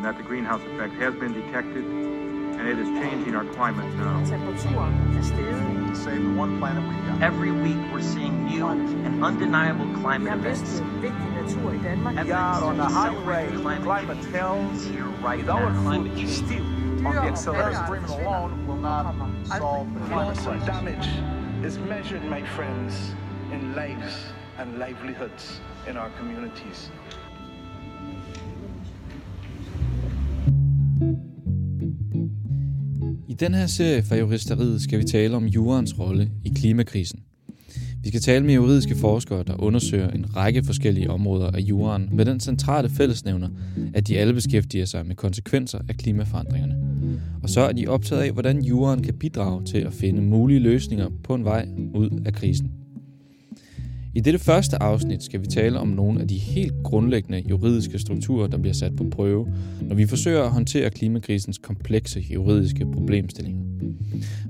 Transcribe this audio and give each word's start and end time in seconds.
and 0.00 0.06
that 0.06 0.16
the 0.16 0.22
greenhouse 0.22 0.62
effect 0.72 0.94
has 0.94 1.14
been 1.16 1.34
detected 1.34 1.84
and 1.84 2.66
it 2.66 2.78
is 2.78 2.88
changing 2.88 3.34
our 3.34 3.44
climate 3.44 3.84
now. 3.96 4.24
Temperaturen 4.24 4.94
er 5.18 5.22
steget. 5.22 5.94
Save 5.94 6.22
the 6.22 6.40
one 6.40 6.58
planet 6.58 6.82
we've 6.88 7.06
got. 7.06 7.20
Every 7.20 7.52
week 7.52 7.76
we're 7.92 8.00
seeing 8.00 8.46
new 8.46 8.66
and 8.66 9.22
undeniable 9.22 9.84
climate 10.00 10.30
har 10.30 10.38
events. 10.38 10.80
mistet 10.80 11.02
vigtig 11.02 11.30
natur 11.36 11.70
i 11.70 11.78
Danmark. 11.84 12.16
Evidence 12.16 12.26
We 12.26 12.32
are 12.32 12.64
on 12.64 12.76
the 12.76 12.84
highway. 12.84 13.50
celebrated 13.50 13.60
climate 13.60 13.84
Climate 13.84 14.22
change 14.22 14.32
tells 14.32 14.86
here 14.86 15.10
right 15.22 15.38
with 15.38 15.50
our 15.50 15.70
now. 15.70 15.92
foot 15.92 16.28
still 16.28 16.66
on 17.06 17.14
the 17.16 17.28
accelerator 17.32 17.84
agreement 17.84 18.12
alone 18.12 18.66
will 18.66 18.80
not 18.80 19.04
solve 19.60 19.86
the 19.94 20.00
climate 20.08 20.36
Loss 20.36 20.46
and 20.46 20.64
crisis. 20.64 20.66
damage 20.66 21.08
is 21.66 21.78
measured, 21.78 22.24
my 22.24 22.42
friends, 22.56 22.92
in 23.52 23.74
lives 23.74 24.32
and 24.56 24.78
livelihoods 24.78 25.60
in 25.86 25.96
our 25.98 26.10
communities. 26.18 26.88
Den 33.40 33.54
her 33.54 33.66
serie 33.66 34.02
fra 34.02 34.16
Juristeriet 34.16 34.82
skal 34.82 34.98
vi 34.98 35.04
tale 35.04 35.36
om 35.36 35.44
jurens 35.44 35.98
rolle 35.98 36.30
i 36.44 36.48
klimakrisen. 36.48 37.20
Vi 38.02 38.08
skal 38.08 38.20
tale 38.20 38.44
med 38.44 38.54
juridiske 38.54 38.96
forskere, 38.96 39.42
der 39.42 39.62
undersøger 39.62 40.10
en 40.10 40.36
række 40.36 40.64
forskellige 40.64 41.10
områder 41.10 41.50
af 41.50 41.60
juraen 41.60 42.08
med 42.12 42.24
den 42.24 42.40
centrale 42.40 42.88
fællesnævner, 42.88 43.48
at 43.94 44.08
de 44.08 44.18
alle 44.18 44.34
beskæftiger 44.34 44.84
sig 44.84 45.06
med 45.06 45.16
konsekvenser 45.16 45.78
af 45.88 45.96
klimaforandringerne. 45.96 46.76
Og 47.42 47.50
så 47.50 47.60
er 47.60 47.72
de 47.72 47.86
optaget 47.88 48.22
af, 48.22 48.32
hvordan 48.32 48.62
juraen 48.62 49.02
kan 49.02 49.14
bidrage 49.14 49.64
til 49.64 49.78
at 49.78 49.92
finde 49.92 50.22
mulige 50.22 50.60
løsninger 50.60 51.08
på 51.24 51.34
en 51.34 51.44
vej 51.44 51.68
ud 51.94 52.22
af 52.26 52.32
krisen. 52.32 52.79
I 54.14 54.20
dette 54.20 54.38
første 54.38 54.82
afsnit 54.82 55.22
skal 55.22 55.40
vi 55.40 55.46
tale 55.46 55.78
om 55.78 55.88
nogle 55.88 56.20
af 56.20 56.28
de 56.28 56.38
helt 56.38 56.72
grundlæggende 56.84 57.42
juridiske 57.50 57.98
strukturer, 57.98 58.46
der 58.46 58.58
bliver 58.58 58.74
sat 58.74 58.96
på 58.96 59.04
prøve, 59.10 59.48
når 59.82 59.94
vi 59.94 60.06
forsøger 60.06 60.42
at 60.42 60.50
håndtere 60.50 60.90
klimakrisens 60.90 61.58
komplekse 61.58 62.20
juridiske 62.20 62.86
problemstillinger. 62.92 63.62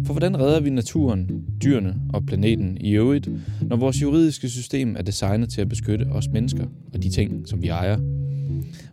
For 0.05 0.13
hvordan 0.13 0.41
redder 0.41 0.61
vi 0.61 0.71
naturen, 0.71 1.45
dyrene 1.63 1.95
og 2.13 2.27
planeten 2.27 2.79
i 2.81 2.93
øvrigt, 2.93 3.29
når 3.63 3.77
vores 3.77 4.03
juridiske 4.03 4.49
system 4.49 4.97
er 4.99 5.03
designet 5.03 5.49
til 5.49 5.61
at 5.61 5.69
beskytte 5.69 6.05
os 6.05 6.29
mennesker 6.29 6.65
og 6.95 7.03
de 7.03 7.11
ting, 7.11 7.49
som 7.49 7.63
vi 7.63 7.69
ejer? 7.69 7.99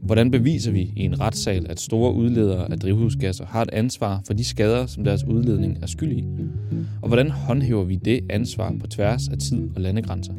Hvordan 0.01 0.31
beviser 0.31 0.71
vi 0.71 0.93
i 0.95 1.01
en 1.01 1.19
retssal, 1.19 1.65
at 1.69 1.79
store 1.79 2.13
udledere 2.13 2.71
af 2.71 2.79
drivhusgasser 2.79 3.45
har 3.45 3.61
et 3.61 3.69
ansvar 3.73 4.21
for 4.27 4.33
de 4.33 4.43
skader, 4.43 4.85
som 4.85 5.03
deres 5.03 5.23
udledning 5.23 5.77
er 5.81 5.87
skyld 5.87 6.11
i? 6.11 6.23
Og 7.01 7.07
hvordan 7.07 7.29
håndhæver 7.29 7.83
vi 7.83 7.95
det 7.95 8.19
ansvar 8.29 8.75
på 8.79 8.87
tværs 8.87 9.27
af 9.27 9.37
tid 9.37 9.69
og 9.75 9.81
landegrænser? 9.81 10.33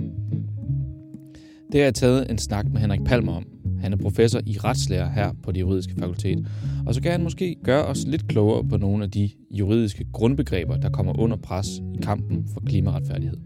Det 1.73 1.81
har 1.81 1.85
jeg 1.85 1.95
taget 1.95 2.31
en 2.31 2.39
snak 2.39 2.67
med 2.73 2.81
Henrik 2.81 3.05
Palmer 3.05 3.33
om. 3.33 3.47
Han 3.81 3.93
er 3.93 3.97
professor 3.97 4.41
i 4.47 4.59
retslærer 4.59 5.11
her 5.11 5.33
på 5.43 5.53
det 5.53 5.61
juridiske 5.61 5.95
fakultet, 5.99 6.47
og 6.87 6.95
så 6.95 7.03
kan 7.03 7.13
han 7.13 7.23
måske 7.23 7.57
gøre 7.65 7.85
os 7.85 8.05
lidt 8.07 8.29
klogere 8.29 8.69
på 8.69 8.77
nogle 8.77 9.05
af 9.05 9.11
de 9.11 9.31
juridiske 9.51 10.07
grundbegreber, 10.13 10.77
der 10.77 10.91
kommer 10.91 11.19
under 11.19 11.37
pres 11.37 11.69
i 11.95 11.99
kampen 12.03 12.49
for 12.55 12.61
klimaretfærdighed. 12.61 13.37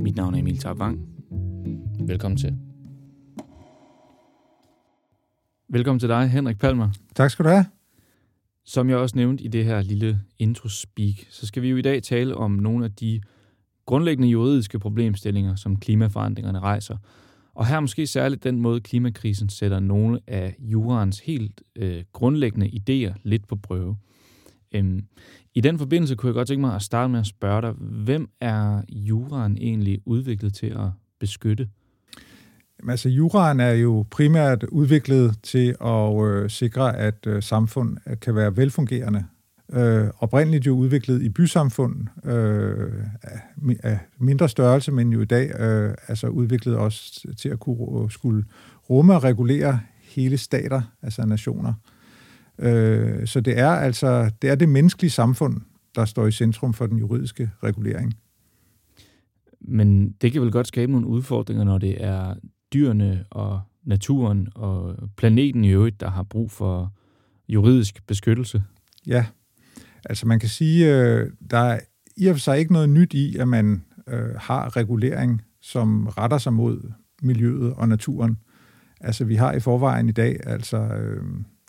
Mit 0.00 0.16
navn 0.16 0.34
er 0.34 0.38
Emil 0.38 0.58
Tarvang. 0.58 1.08
Velkommen 2.00 2.38
til. 2.38 2.54
Velkommen 5.68 6.00
til 6.00 6.08
dig, 6.08 6.28
Henrik 6.28 6.58
Palmer. 6.58 6.90
Tak 7.14 7.30
skal 7.30 7.44
du 7.44 7.50
have. 7.50 7.64
Som 8.64 8.90
jeg 8.90 8.98
også 8.98 9.16
nævnte 9.16 9.44
i 9.44 9.48
det 9.48 9.64
her 9.64 9.82
lille 9.82 10.20
intro-speak, 10.38 11.14
så 11.30 11.46
skal 11.46 11.62
vi 11.62 11.68
jo 11.68 11.76
i 11.76 11.82
dag 11.82 12.02
tale 12.02 12.34
om 12.34 12.50
nogle 12.50 12.84
af 12.84 12.92
de 12.92 13.20
grundlæggende 13.86 14.28
juridiske 14.28 14.78
problemstillinger, 14.78 15.54
som 15.54 15.76
klimaforandringerne 15.76 16.60
rejser. 16.60 16.96
Og 17.58 17.66
her 17.66 17.80
måske 17.80 18.06
særligt 18.06 18.44
den 18.44 18.60
måde, 18.60 18.80
klimakrisen 18.80 19.48
sætter 19.48 19.80
nogle 19.80 20.20
af 20.26 20.56
jurens 20.58 21.20
helt 21.20 21.62
øh, 21.76 22.04
grundlæggende 22.12 22.66
idéer 22.66 23.14
lidt 23.22 23.48
på 23.48 23.56
prøve. 23.56 23.96
Øhm, 24.72 25.04
I 25.54 25.60
den 25.60 25.78
forbindelse 25.78 26.14
kunne 26.14 26.28
jeg 26.28 26.34
godt 26.34 26.48
tænke 26.48 26.60
mig 26.60 26.74
at 26.74 26.82
starte 26.82 27.10
med 27.10 27.20
at 27.20 27.26
spørge 27.26 27.62
dig, 27.62 27.70
hvem 27.78 28.30
er 28.40 28.82
juraen 28.90 29.56
egentlig 29.56 30.00
udviklet 30.06 30.54
til 30.54 30.66
at 30.66 30.90
beskytte? 31.20 31.68
Jamen, 32.80 32.90
altså, 32.90 33.08
juraen 33.08 33.60
er 33.60 33.72
jo 33.72 34.04
primært 34.10 34.64
udviklet 34.64 35.36
til 35.42 35.74
at 35.80 36.24
øh, 36.24 36.50
sikre, 36.50 36.96
at 36.96 37.26
øh, 37.26 37.42
samfund 37.42 37.96
øh, 38.06 38.20
kan 38.20 38.34
være 38.34 38.56
velfungerende. 38.56 39.24
Øh, 39.72 40.08
oprindeligt 40.18 40.66
jo 40.66 40.76
udviklet 40.76 41.22
i 41.22 41.28
bysamfund 41.28 42.06
øh, 42.24 42.92
af, 43.22 43.40
af 43.82 43.98
mindre 44.18 44.48
størrelse, 44.48 44.92
men 44.92 45.12
jo 45.12 45.20
i 45.20 45.24
dag 45.24 45.60
øh, 45.60 45.94
altså 46.08 46.28
udviklet 46.28 46.76
også 46.76 47.28
til 47.38 47.48
at 47.48 47.60
kunne 47.60 48.10
skulle 48.10 48.44
rumme 48.90 49.14
og 49.14 49.24
regulere 49.24 49.80
hele 50.02 50.38
stater, 50.38 50.82
altså 51.02 51.26
nationer. 51.26 51.72
Øh, 52.58 53.26
så 53.26 53.40
det 53.40 53.58
er 53.58 53.70
altså 53.70 54.30
det 54.42 54.50
er 54.50 54.54
det 54.54 54.68
menneskelige 54.68 55.10
samfund, 55.10 55.60
der 55.94 56.04
står 56.04 56.26
i 56.26 56.32
centrum 56.32 56.74
for 56.74 56.86
den 56.86 56.98
juridiske 56.98 57.50
regulering. 57.62 58.14
Men 59.60 60.10
det 60.10 60.32
kan 60.32 60.42
vel 60.42 60.52
godt 60.52 60.66
skabe 60.66 60.92
nogle 60.92 61.06
udfordringer, 61.06 61.64
når 61.64 61.78
det 61.78 62.04
er 62.04 62.34
dyrene 62.72 63.24
og 63.30 63.60
naturen 63.84 64.48
og 64.54 64.96
planeten 65.16 65.64
i 65.64 65.68
øvrigt, 65.68 66.00
der 66.00 66.10
har 66.10 66.22
brug 66.22 66.50
for 66.50 66.92
juridisk 67.48 68.06
beskyttelse? 68.06 68.62
Ja, 69.06 69.26
altså 70.08 70.26
man 70.26 70.38
kan 70.38 70.48
sige, 70.48 70.96
øh, 70.96 71.30
der 71.50 71.58
er 71.58 71.80
i 72.16 72.26
og 72.26 72.34
for 72.34 72.40
sig 72.40 72.58
ikke 72.58 72.72
noget 72.72 72.88
nyt 72.88 73.14
i, 73.14 73.36
at 73.36 73.48
man 73.48 73.84
øh, 74.08 74.34
har 74.36 74.76
regulering, 74.76 75.42
som 75.62 76.06
retter 76.06 76.38
sig 76.38 76.52
mod 76.52 76.92
miljøet 77.22 77.74
og 77.74 77.88
naturen. 77.88 78.38
Altså 79.00 79.24
vi 79.24 79.34
har 79.34 79.52
i 79.52 79.60
forvejen 79.60 80.08
i 80.08 80.12
dag 80.12 80.40
altså 80.46 80.76
øh, 80.76 81.22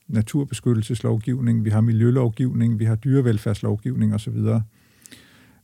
naturbeskyttelseslovgivning, 0.07 1.65
vi 1.65 1.69
har 1.69 1.81
miljølovgivning, 1.81 2.79
vi 2.79 2.85
har 2.85 2.95
dyrevelfærdslovgivning 2.95 4.13
osv. 4.13 4.37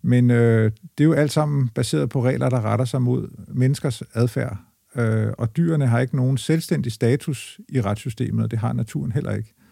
Men 0.02 0.32
øh, 0.32 0.72
det 0.98 1.04
er 1.04 1.06
jo 1.06 1.14
alt 1.14 1.32
sammen 1.32 1.68
baseret 1.68 2.10
på 2.10 2.24
regler, 2.24 2.50
der 2.50 2.62
retter 2.62 2.86
sig 2.86 3.02
mod 3.02 3.28
menneskers 3.48 4.04
adfærd. 4.14 4.58
Øh, 4.96 5.34
og 5.38 5.58
dyrene 5.58 5.88
har 5.88 6.00
ikke 6.00 6.16
nogen 6.16 6.38
selvstændig 6.38 6.92
status 6.92 7.60
i 7.70 7.82
retssystemet, 7.82 8.44
og 8.44 8.52
det 8.52 8.60
har 8.60 8.74
naturen 8.74 9.12
heller 9.12 9.32
ikke. 9.32 9.54
Øh, 9.58 9.65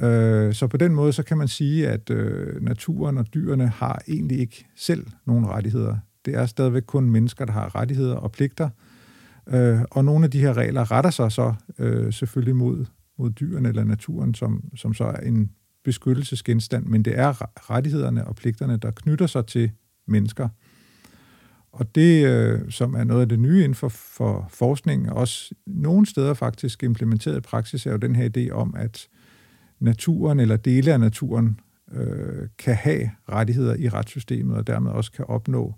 Øh, 0.00 0.54
så 0.54 0.66
på 0.66 0.76
den 0.76 0.94
måde, 0.94 1.12
så 1.12 1.22
kan 1.22 1.38
man 1.38 1.48
sige, 1.48 1.88
at 1.88 2.10
øh, 2.10 2.62
naturen 2.62 3.18
og 3.18 3.34
dyrene 3.34 3.68
har 3.68 4.02
egentlig 4.08 4.38
ikke 4.38 4.66
selv 4.76 5.06
nogen 5.26 5.46
rettigheder. 5.46 5.96
Det 6.24 6.34
er 6.34 6.46
stadigvæk 6.46 6.82
kun 6.86 7.10
mennesker, 7.10 7.44
der 7.44 7.52
har 7.52 7.74
rettigheder 7.74 8.16
og 8.16 8.32
pligter. 8.32 8.68
Øh, 9.48 9.80
og 9.90 10.04
nogle 10.04 10.24
af 10.24 10.30
de 10.30 10.40
her 10.40 10.56
regler 10.56 10.90
retter 10.90 11.10
sig 11.10 11.32
så 11.32 11.54
øh, 11.78 12.12
selvfølgelig 12.12 12.56
mod, 12.56 12.84
mod 13.18 13.30
dyrene 13.30 13.68
eller 13.68 13.84
naturen, 13.84 14.34
som, 14.34 14.64
som 14.76 14.94
så 14.94 15.04
er 15.04 15.16
en 15.16 15.50
beskyttelsesgenstand, 15.84 16.86
men 16.86 17.02
det 17.02 17.18
er 17.18 17.34
rettighederne 17.70 18.26
og 18.26 18.36
pligterne, 18.36 18.76
der 18.76 18.90
knytter 18.90 19.26
sig 19.26 19.46
til 19.46 19.70
mennesker. 20.06 20.48
Og 21.72 21.94
det, 21.94 22.26
øh, 22.26 22.70
som 22.70 22.94
er 22.94 23.04
noget 23.04 23.20
af 23.20 23.28
det 23.28 23.38
nye 23.38 23.58
inden 23.58 23.74
for, 23.74 23.88
for 23.88 24.46
forskning, 24.50 25.12
også 25.12 25.54
nogle 25.66 26.06
steder 26.06 26.34
faktisk 26.34 26.82
implementeret 26.82 27.36
i 27.36 27.40
praksis, 27.40 27.86
er 27.86 27.90
jo 27.90 27.96
den 27.96 28.16
her 28.16 28.28
idé 28.36 28.50
om, 28.50 28.74
at 28.76 29.08
naturen 29.80 30.40
eller 30.40 30.56
dele 30.56 30.92
af 30.92 31.00
naturen 31.00 31.60
øh, 31.92 32.48
kan 32.58 32.74
have 32.74 33.10
rettigheder 33.28 33.74
i 33.74 33.88
retssystemet, 33.88 34.56
og 34.56 34.66
dermed 34.66 34.90
også 34.90 35.12
kan 35.12 35.24
opnå 35.24 35.74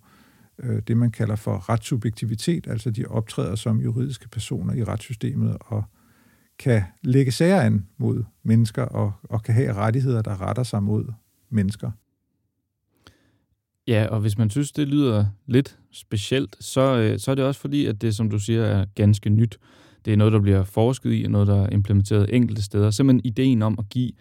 øh, 0.59 0.83
det, 0.89 0.97
man 0.97 1.11
kalder 1.11 1.37
for 1.37 1.69
retssubjektivitet, 1.69 2.67
altså 2.67 2.91
de 2.91 3.05
optræder 3.05 3.55
som 3.55 3.81
juridiske 3.81 4.29
personer 4.29 4.75
i 4.75 4.85
retssystemet 4.85 5.57
og 5.61 5.85
kan 6.59 6.83
lægge 7.03 7.33
sager 7.33 7.61
an 7.61 7.87
mod 7.99 8.25
mennesker 8.43 8.83
og, 8.83 9.13
og 9.23 9.43
kan 9.43 9.55
have 9.55 9.73
rettigheder, 9.73 10.23
der 10.23 10.41
retter 10.41 10.63
sig 10.63 10.83
mod 10.83 11.13
mennesker. 11.51 11.91
Ja, 13.87 14.07
og 14.07 14.21
hvis 14.21 14.39
man 14.39 14.51
synes, 14.51 14.73
det 14.73 14.89
lyder 14.89 15.27
lidt 15.47 15.79
specielt, 15.93 16.57
så, 16.61 16.99
øh, 16.99 17.19
så 17.19 17.31
er 17.31 17.35
det 17.35 17.45
også 17.45 17.61
fordi, 17.61 17.87
at 17.87 18.03
det, 18.03 18.17
som 18.17 18.31
du 18.31 18.39
siger, 18.39 18.65
er 18.65 18.87
ganske 18.95 19.31
nyt. 19.31 19.59
Det 20.09 20.13
er 20.13 20.17
noget, 20.17 20.33
der 20.33 20.41
bliver 20.41 20.65
forsket 20.65 21.13
i, 21.13 21.25
og 21.25 21.31
noget, 21.31 21.49
der 21.49 21.63
er 21.63 21.71
implementeret 21.71 22.35
enkelte 22.35 22.63
steder. 22.63 22.91
Simpelthen 22.91 23.21
ideen 23.25 23.63
om 23.63 23.77
at 23.79 23.89
give 23.89 24.13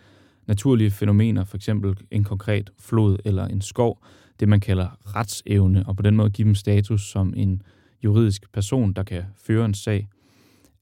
naturlige 0.47 0.91
fænomener, 0.91 1.43
for 1.43 1.57
eksempel 1.57 1.95
en 2.11 2.23
konkret 2.23 2.69
flod 2.79 3.17
eller 3.25 3.45
en 3.45 3.61
skov, 3.61 4.03
det 4.39 4.49
man 4.49 4.59
kalder 4.59 5.15
retsevne, 5.15 5.87
og 5.87 5.95
på 5.95 6.03
den 6.03 6.15
måde 6.15 6.29
give 6.29 6.45
dem 6.45 6.55
status 6.55 7.09
som 7.09 7.33
en 7.37 7.61
juridisk 8.03 8.51
person, 8.53 8.93
der 8.93 9.03
kan 9.03 9.23
føre 9.35 9.65
en 9.65 9.73
sag. 9.73 10.07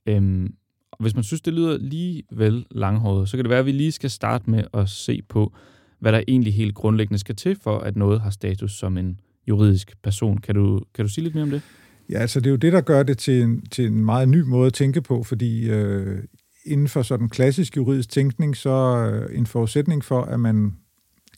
Øhm, 0.06 0.54
og 0.92 0.98
hvis 1.00 1.14
man 1.14 1.24
synes, 1.24 1.40
det 1.40 1.54
lyder 1.54 1.78
lige 1.78 2.22
vel 2.32 2.66
langhåret, 2.70 3.28
så 3.28 3.36
kan 3.36 3.44
det 3.44 3.50
være, 3.50 3.58
at 3.58 3.66
vi 3.66 3.72
lige 3.72 3.92
skal 3.92 4.10
starte 4.10 4.50
med 4.50 4.64
at 4.74 4.88
se 4.88 5.22
på, 5.28 5.52
hvad 5.98 6.12
der 6.12 6.20
egentlig 6.28 6.54
helt 6.54 6.74
grundlæggende 6.74 7.18
skal 7.18 7.36
til 7.36 7.56
for, 7.62 7.78
at 7.78 7.96
noget 7.96 8.20
har 8.20 8.30
status 8.30 8.72
som 8.72 8.98
en 8.98 9.20
juridisk 9.48 10.02
person. 10.02 10.38
Kan 10.38 10.54
du, 10.54 10.80
kan 10.94 11.04
du 11.04 11.08
sige 11.08 11.24
lidt 11.24 11.34
mere 11.34 11.44
om 11.44 11.50
det? 11.50 11.62
Ja, 12.10 12.18
altså 12.18 12.40
det 12.40 12.46
er 12.46 12.50
jo 12.50 12.56
det, 12.56 12.72
der 12.72 12.80
gør 12.80 13.02
det 13.02 13.18
til 13.18 13.42
en, 13.42 13.66
til 13.66 13.86
en 13.86 14.04
meget 14.04 14.28
ny 14.28 14.40
måde 14.40 14.66
at 14.66 14.72
tænke 14.72 15.02
på, 15.02 15.22
fordi 15.22 15.70
øh, 15.70 16.22
inden 16.64 16.88
for 16.88 17.02
sådan 17.02 17.28
klassisk 17.28 17.76
juridisk 17.76 18.08
tænkning, 18.08 18.56
så 18.56 18.70
øh, 19.12 19.38
en 19.38 19.46
forudsætning 19.46 20.04
for, 20.04 20.22
at 20.22 20.40
man 20.40 20.76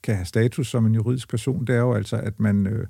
kan 0.03 0.15
have 0.15 0.26
status 0.26 0.70
som 0.70 0.87
en 0.87 0.94
juridisk 0.94 1.29
person, 1.29 1.65
det 1.65 1.75
er 1.75 1.81
jo 1.81 1.93
altså, 1.93 2.17
at 2.17 2.41
man 2.41 2.67
øh, 2.67 2.87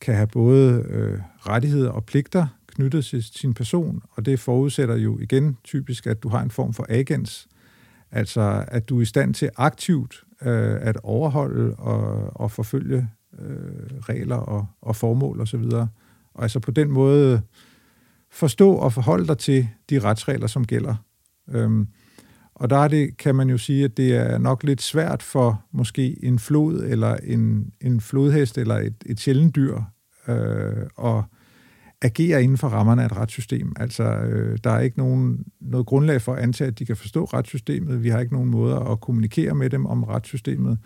kan 0.00 0.14
have 0.14 0.26
både 0.26 0.86
øh, 0.88 1.18
rettigheder 1.38 1.90
og 1.90 2.04
pligter 2.04 2.46
knyttet 2.66 3.04
til 3.04 3.22
sin 3.22 3.54
person, 3.54 4.02
og 4.10 4.26
det 4.26 4.40
forudsætter 4.40 4.96
jo 4.96 5.18
igen 5.18 5.56
typisk, 5.64 6.06
at 6.06 6.22
du 6.22 6.28
har 6.28 6.42
en 6.42 6.50
form 6.50 6.74
for 6.74 6.86
agens, 6.88 7.48
Altså, 8.12 8.64
at 8.68 8.88
du 8.88 8.98
er 8.98 9.02
i 9.02 9.04
stand 9.04 9.34
til 9.34 9.50
aktivt 9.56 10.24
øh, 10.42 10.76
at 10.80 10.96
overholde 11.02 11.74
og, 11.74 12.30
og 12.40 12.50
forfølge 12.50 13.08
øh, 13.38 13.98
regler 14.00 14.36
og, 14.36 14.66
og 14.82 14.96
formål 14.96 15.40
osv. 15.40 15.62
Og, 15.62 15.88
og 16.34 16.42
altså 16.42 16.60
på 16.60 16.70
den 16.70 16.90
måde 16.90 17.42
forstå 18.30 18.72
og 18.72 18.92
forholde 18.92 19.26
dig 19.26 19.38
til 19.38 19.68
de 19.90 19.98
retsregler, 19.98 20.46
som 20.46 20.64
gælder. 20.64 20.94
Øhm, 21.48 21.88
og 22.54 22.70
der 22.70 22.76
er 22.76 22.88
det, 22.88 23.16
kan 23.16 23.34
man 23.34 23.50
jo 23.50 23.58
sige, 23.58 23.84
at 23.84 23.96
det 23.96 24.16
er 24.16 24.38
nok 24.38 24.62
lidt 24.62 24.82
svært 24.82 25.22
for 25.22 25.64
måske 25.72 26.24
en 26.24 26.38
flod 26.38 26.84
eller 26.84 27.16
en, 27.16 27.72
en 27.80 28.00
flodhest 28.00 28.58
eller 28.58 28.74
et, 28.74 28.94
et 29.06 29.20
sjældent 29.20 29.56
dyr 29.56 29.80
øh, 30.28 30.86
at 31.04 31.24
agere 32.02 32.42
inden 32.42 32.58
for 32.58 32.68
rammerne 32.68 33.02
af 33.02 33.06
et 33.06 33.16
retssystem. 33.16 33.72
Altså, 33.76 34.04
øh, 34.04 34.58
der 34.64 34.70
er 34.70 34.80
ikke 34.80 34.98
nogen, 34.98 35.44
noget 35.60 35.86
grundlag 35.86 36.22
for 36.22 36.34
at 36.34 36.42
antage, 36.42 36.68
at 36.68 36.78
de 36.78 36.86
kan 36.86 36.96
forstå 36.96 37.24
retssystemet. 37.24 38.02
Vi 38.02 38.08
har 38.08 38.20
ikke 38.20 38.32
nogen 38.32 38.50
måder 38.50 38.80
at 38.80 39.00
kommunikere 39.00 39.54
med 39.54 39.70
dem 39.70 39.86
om 39.86 40.04
retssystemet. 40.04 40.78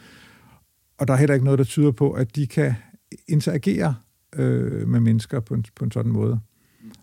Og 0.98 1.08
der 1.08 1.14
er 1.14 1.18
heller 1.18 1.34
ikke 1.34 1.44
noget, 1.44 1.58
der 1.58 1.64
tyder 1.64 1.90
på, 1.92 2.12
at 2.12 2.36
de 2.36 2.46
kan 2.46 2.74
interagere 3.28 3.94
øh, 4.34 4.88
med 4.88 5.00
mennesker 5.00 5.40
på 5.40 5.54
en, 5.54 5.64
på 5.76 5.84
en 5.84 5.90
sådan 5.90 6.12
måde. 6.12 6.40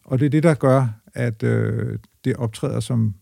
Og 0.06 0.20
det 0.20 0.26
er 0.26 0.30
det, 0.30 0.44
der 0.44 0.54
gør, 0.54 0.88
at 1.14 1.44
øh, 1.44 2.00
det 2.26 2.36
optræder 2.36 2.80
som 2.80 3.16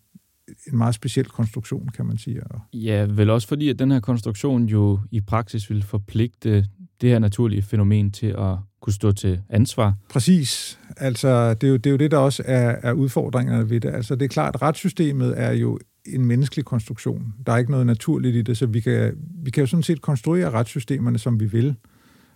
en 0.68 0.78
meget 0.78 0.96
speciel 0.96 1.26
konstruktion, 1.26 1.90
kan 1.90 2.06
man 2.06 2.18
sige. 2.18 2.42
Ja, 2.74 3.06
vel 3.10 3.30
også 3.30 3.48
fordi, 3.48 3.70
at 3.70 3.80
den 3.80 3.92
her 3.92 4.00
konstruktion 4.00 4.66
jo 4.66 5.00
i 5.12 5.22
praksis 5.22 5.70
vil 5.70 5.84
forpligte 5.84 6.66
det 7.02 7.10
her 7.10 7.20
naturlige 7.20 7.62
fænomen 7.62 8.12
til 8.12 8.28
at 8.28 8.56
kunne 8.82 8.94
stå 8.94 9.12
til 9.12 9.42
ansvar. 9.50 9.94
Præcis. 10.10 10.80
Altså, 10.98 11.54
det 11.54 11.68
er 11.68 11.72
jo 11.72 11.78
det, 11.78 11.86
er 11.86 11.92
jo 11.92 11.98
det 11.98 12.12
der 12.12 12.18
også 12.18 12.44
er, 12.46 12.76
er 12.84 12.94
udfordringerne 12.94 13.70
ved 13.70 13.80
det. 13.80 13.90
Altså, 13.90 14.16
det 14.16 14.26
er 14.26 14.30
klart, 14.30 14.56
at 14.56 14.62
retssystemet 14.62 15.34
er 15.38 15.52
jo 15.52 15.80
en 16.06 16.26
menneskelig 16.26 16.66
konstruktion. 16.66 17.34
Der 17.46 17.54
er 17.54 17.58
ikke 17.58 17.72
noget 17.72 17.86
naturligt 17.86 18.36
i 18.36 18.42
det, 18.42 18.58
så 18.58 18.66
vi 18.66 18.80
kan, 18.80 19.18
vi 19.44 19.52
kan 19.52 19.62
jo 19.62 19.68
sådan 19.68 19.84
set 19.84 20.02
konstruere 20.02 20.52
retssystemerne, 20.52 21.18
som 21.18 21.40
vi 21.40 21.46
vil. 21.46 21.76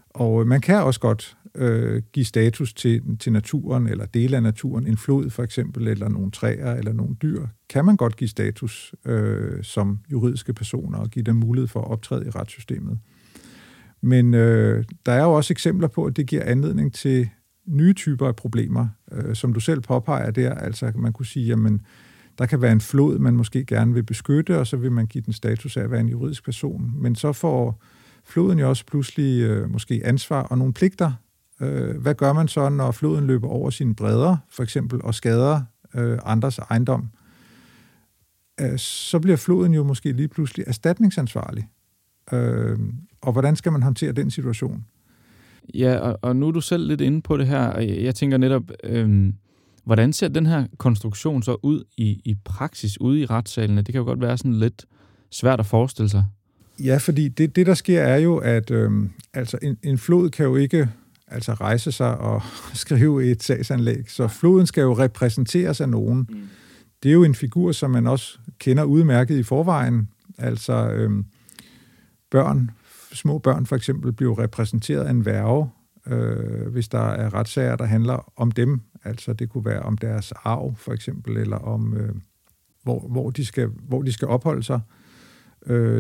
Og 0.10 0.48
man 0.48 0.62
kan 0.62 0.84
også 0.84 1.00
godt 1.00 1.38
øh, 1.56 2.02
give 2.14 2.26
status 2.26 2.74
til, 2.74 3.18
til 3.20 3.32
naturen, 3.32 3.88
eller 3.88 4.06
dele 4.06 4.36
af 4.36 4.44
naturen, 4.44 4.88
en 4.88 4.98
flod 4.98 5.30
for 5.30 5.44
eksempel, 5.44 5.88
eller 5.88 6.10
nogle 6.10 6.32
træer, 6.32 6.74
eller 6.74 6.94
nogle 6.94 7.16
dyr, 7.22 7.48
kan 7.70 7.86
man 7.86 7.98
godt 7.98 8.18
give 8.18 8.28
status 8.28 8.96
øh, 9.06 9.64
som 9.64 10.00
juridiske 10.12 10.54
personer, 10.54 10.98
og 10.98 11.10
give 11.10 11.24
dem 11.24 11.36
mulighed 11.36 11.68
for 11.68 11.82
at 11.82 11.92
optræde 11.92 12.26
i 12.26 12.30
retssystemet. 12.30 13.00
Men 14.02 14.34
øh, 14.34 14.84
der 15.06 15.12
er 15.12 15.24
jo 15.24 15.34
også 15.34 15.54
eksempler 15.54 15.88
på, 15.88 16.06
at 16.06 16.18
det 16.18 16.28
giver 16.28 16.44
anledning 16.44 16.94
til 16.94 17.30
nye 17.66 17.94
typer 17.94 18.28
af 18.28 18.36
problemer, 18.36 18.88
øh, 19.12 19.36
som 19.36 19.54
du 19.54 19.60
selv 19.60 19.82
påpeger 19.82 20.32
der. 20.32 20.54
Altså 20.54 20.92
man 20.96 21.14
kunne 21.14 21.26
sige, 21.26 21.46
jamen, 21.46 21.82
der 22.38 22.46
kan 22.46 22.62
være 22.62 22.72
en 22.72 22.82
flod, 22.82 23.20
man 23.20 23.36
måske 23.36 23.66
gerne 23.66 23.94
vil 23.94 24.04
beskytte, 24.04 24.60
og 24.60 24.68
så 24.68 24.78
vil 24.78 24.92
man 24.92 25.06
give 25.06 25.24
den 25.26 25.34
status 25.34 25.78
af 25.78 25.82
at 25.82 25.92
være 25.92 26.00
en 26.00 26.10
juridisk 26.10 26.46
person. 26.46 26.92
Men 26.96 27.16
så 27.16 27.34
får 27.34 27.84
floden 28.26 28.60
jo 28.60 28.70
også 28.70 28.86
pludselig 28.86 29.42
øh, 29.42 29.70
måske 29.70 30.02
ansvar 30.04 30.42
og 30.42 30.58
nogle 30.58 30.74
pligter. 30.74 31.12
Øh, 31.62 32.02
hvad 32.02 32.16
gør 32.16 32.34
man 32.34 32.48
så, 32.48 32.70
når 32.70 32.92
floden 32.92 33.28
løber 33.28 33.48
over 33.48 33.70
sine 33.70 33.96
bredder, 33.96 34.38
for 34.50 34.64
eksempel, 34.64 35.02
og 35.02 35.16
skader 35.16 35.62
øh, 35.96 36.20
andres 36.26 36.58
ejendom? 36.58 37.10
Øh, 38.62 38.78
så 38.80 39.20
bliver 39.20 39.38
floden 39.38 39.74
jo 39.74 39.84
måske 39.84 40.12
lige 40.12 40.28
pludselig 40.28 40.64
erstatningsansvarlig. 40.68 41.68
Øh, 42.34 42.80
og 43.22 43.32
hvordan 43.32 43.56
skal 43.56 43.72
man 43.72 43.84
håndtere 43.84 44.12
den 44.12 44.32
situation? 44.32 44.86
Ja, 45.74 45.98
og, 45.98 46.20
og 46.22 46.36
nu 46.36 46.48
er 46.48 46.52
du 46.52 46.62
selv 46.62 46.88
lidt 46.88 47.02
inde 47.02 47.22
på 47.22 47.38
det 47.38 47.48
her, 47.48 47.68
og 47.68 47.88
jeg 47.88 48.16
tænker 48.16 48.38
netop, 48.38 48.64
øh, 48.84 49.34
hvordan 49.84 50.14
ser 50.14 50.28
den 50.28 50.46
her 50.46 50.68
konstruktion 50.78 51.44
så 51.44 51.58
ud 51.64 51.84
i, 51.98 52.22
i 52.26 52.36
praksis 52.46 53.02
ude 53.02 53.20
i 53.20 53.26
retssalene? 53.26 53.82
Det 53.82 53.94
kan 53.94 54.00
jo 54.00 54.06
godt 54.06 54.22
være 54.22 54.38
sådan 54.38 54.54
lidt 54.54 54.86
svært 55.32 55.60
at 55.60 55.66
forestille 55.66 56.10
sig. 56.10 56.26
Ja, 56.84 56.98
fordi 56.98 57.28
det, 57.28 57.56
det 57.56 57.66
der 57.66 57.74
sker 57.74 58.02
er 58.02 58.18
jo, 58.18 58.38
at 58.38 58.72
øh, 58.72 58.92
altså 59.34 59.58
en, 59.62 59.78
en 59.84 59.98
flod 59.98 60.30
kan 60.30 60.46
jo 60.46 60.56
ikke 60.56 60.90
altså 61.36 61.54
rejse 61.54 61.92
sig 61.92 62.18
og 62.18 62.42
skrive 62.84 63.32
et 63.32 63.44
sagsanlæg, 63.44 64.12
så 64.12 64.28
floden 64.28 64.68
skal 64.68 64.82
jo 64.82 64.94
repræsenteres 64.94 65.82
af 65.82 65.90
nogen. 65.90 66.28
Mm. 66.30 66.42
Det 67.04 67.10
er 67.10 67.14
jo 67.14 67.24
en 67.24 67.36
figur, 67.36 67.72
som 67.72 67.92
man 67.92 68.08
også 68.08 68.40
kender 68.60 68.84
udmærket 68.84 69.38
i 69.38 69.44
forvejen. 69.44 70.10
Altså 70.38 70.90
øh, 70.90 71.24
børn, 72.32 72.72
små 73.14 73.38
børn 73.38 73.66
for 73.66 73.76
eksempel, 73.76 74.14
bliver 74.14 74.40
repræsenteret 74.40 75.04
af 75.04 75.10
en 75.10 75.26
værge, 75.26 75.70
øh, 76.08 76.68
hvis 76.68 76.88
der 76.88 77.00
er 77.00 77.34
retssager, 77.34 77.76
der 77.76 77.86
handler 77.86 78.34
om 78.36 78.52
dem. 78.52 78.82
Altså 79.04 79.34
det 79.34 79.50
kunne 79.50 79.66
være 79.66 79.82
om 79.82 79.98
deres 79.98 80.32
arv 80.32 80.76
for 80.78 80.94
eksempel, 80.94 81.38
eller 81.38 81.58
om 81.58 81.98
øh, 81.98 82.16
hvor, 82.84 83.00
hvor, 83.00 83.30
de 83.30 83.46
skal, 83.46 83.68
hvor 83.68 84.02
de 84.02 84.12
skal 84.12 84.28
opholde 84.28 84.64
sig. 84.64 84.76
Øh, 84.76 85.05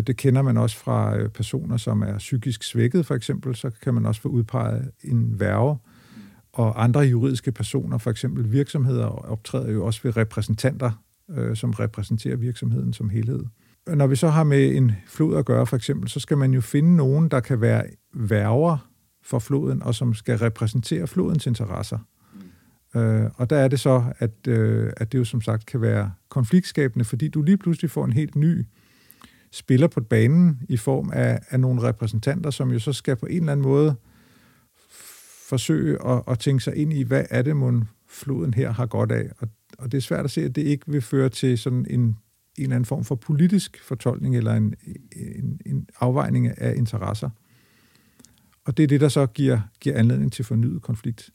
det 0.07 0.17
kender 0.17 0.41
man 0.41 0.57
også 0.57 0.77
fra 0.77 1.17
øh, 1.17 1.29
personer, 1.29 1.77
som 1.77 2.01
er 2.01 2.17
psykisk 2.17 2.63
svækket 2.63 3.05
for 3.05 3.15
eksempel, 3.15 3.55
så 3.55 3.71
kan 3.81 3.93
man 3.93 4.05
også 4.05 4.21
få 4.21 4.29
udpeget 4.29 4.91
en 5.03 5.39
værge. 5.39 5.77
Og 6.53 6.83
andre 6.83 6.99
juridiske 6.99 7.51
personer, 7.51 7.97
for 7.97 8.11
eksempel 8.11 8.51
virksomheder, 8.51 9.05
optræder 9.05 9.71
jo 9.71 9.85
også 9.85 9.99
ved 10.03 10.17
repræsentanter, 10.17 10.91
øh, 11.29 11.55
som 11.55 11.71
repræsenterer 11.71 12.35
virksomheden 12.35 12.93
som 12.93 13.09
helhed 13.09 13.45
når 13.87 14.07
vi 14.07 14.15
så 14.15 14.29
har 14.29 14.43
med 14.43 14.75
en 14.75 14.91
flod 15.07 15.37
at 15.37 15.45
gøre, 15.45 15.65
for 15.65 15.75
eksempel, 15.75 16.09
så 16.09 16.19
skal 16.19 16.37
man 16.37 16.53
jo 16.53 16.61
finde 16.61 16.95
nogen, 16.95 17.27
der 17.27 17.39
kan 17.39 17.61
være 17.61 17.85
værger 18.13 18.89
for 19.23 19.39
floden, 19.39 19.83
og 19.83 19.95
som 19.95 20.13
skal 20.13 20.37
repræsentere 20.37 21.07
flodens 21.07 21.47
interesser. 21.47 21.97
Mm. 22.93 22.99
Øh, 22.99 23.31
og 23.35 23.49
der 23.49 23.57
er 23.57 23.67
det 23.67 23.79
så, 23.79 24.03
at, 24.19 24.47
øh, 24.47 24.93
at 24.97 25.11
det 25.11 25.17
jo 25.17 25.23
som 25.23 25.41
sagt 25.41 25.65
kan 25.65 25.81
være 25.81 26.11
konfliktskabende, 26.29 27.05
fordi 27.05 27.27
du 27.27 27.41
lige 27.41 27.57
pludselig 27.57 27.91
får 27.91 28.05
en 28.05 28.13
helt 28.13 28.35
ny 28.35 28.65
spiller 29.55 29.87
på 29.87 30.01
banen 30.01 30.61
i 30.69 30.77
form 30.77 31.11
af, 31.13 31.39
af 31.49 31.59
nogle 31.59 31.81
repræsentanter, 31.81 32.49
som 32.49 32.71
jo 32.71 32.79
så 32.79 32.93
skal 32.93 33.15
på 33.15 33.25
en 33.25 33.39
eller 33.39 33.51
anden 33.51 33.63
måde 33.63 33.95
forsøge 35.49 36.07
at, 36.07 36.23
at 36.27 36.39
tænke 36.39 36.63
sig 36.63 36.75
ind 36.75 36.93
i, 36.93 37.03
hvad 37.03 37.25
er 37.29 37.41
det, 37.41 37.55
mon 37.55 37.89
floden 38.07 38.53
her 38.53 38.71
har 38.71 38.85
godt 38.85 39.11
af. 39.11 39.29
Og, 39.39 39.47
og 39.77 39.91
det 39.91 39.97
er 39.97 40.01
svært 40.01 40.25
at 40.25 40.31
se, 40.31 40.41
at 40.41 40.55
det 40.55 40.61
ikke 40.61 40.83
vil 40.87 41.01
føre 41.01 41.29
til 41.29 41.57
sådan 41.57 41.85
en 41.89 42.15
en 42.57 42.63
eller 42.63 42.75
anden 42.75 42.85
form 42.85 43.03
for 43.03 43.15
politisk 43.15 43.83
fortolkning 43.83 44.37
eller 44.37 44.53
en, 44.53 44.75
en, 45.35 45.61
en 45.65 45.87
afvejning 45.99 46.61
af 46.61 46.75
interesser. 46.75 47.29
Og 48.65 48.77
det 48.77 48.83
er 48.83 48.87
det, 48.87 49.01
der 49.01 49.09
så 49.09 49.25
giver, 49.25 49.59
giver 49.79 49.97
anledning 49.97 50.31
til 50.31 50.45
fornyet 50.45 50.81
konflikt. 50.81 51.29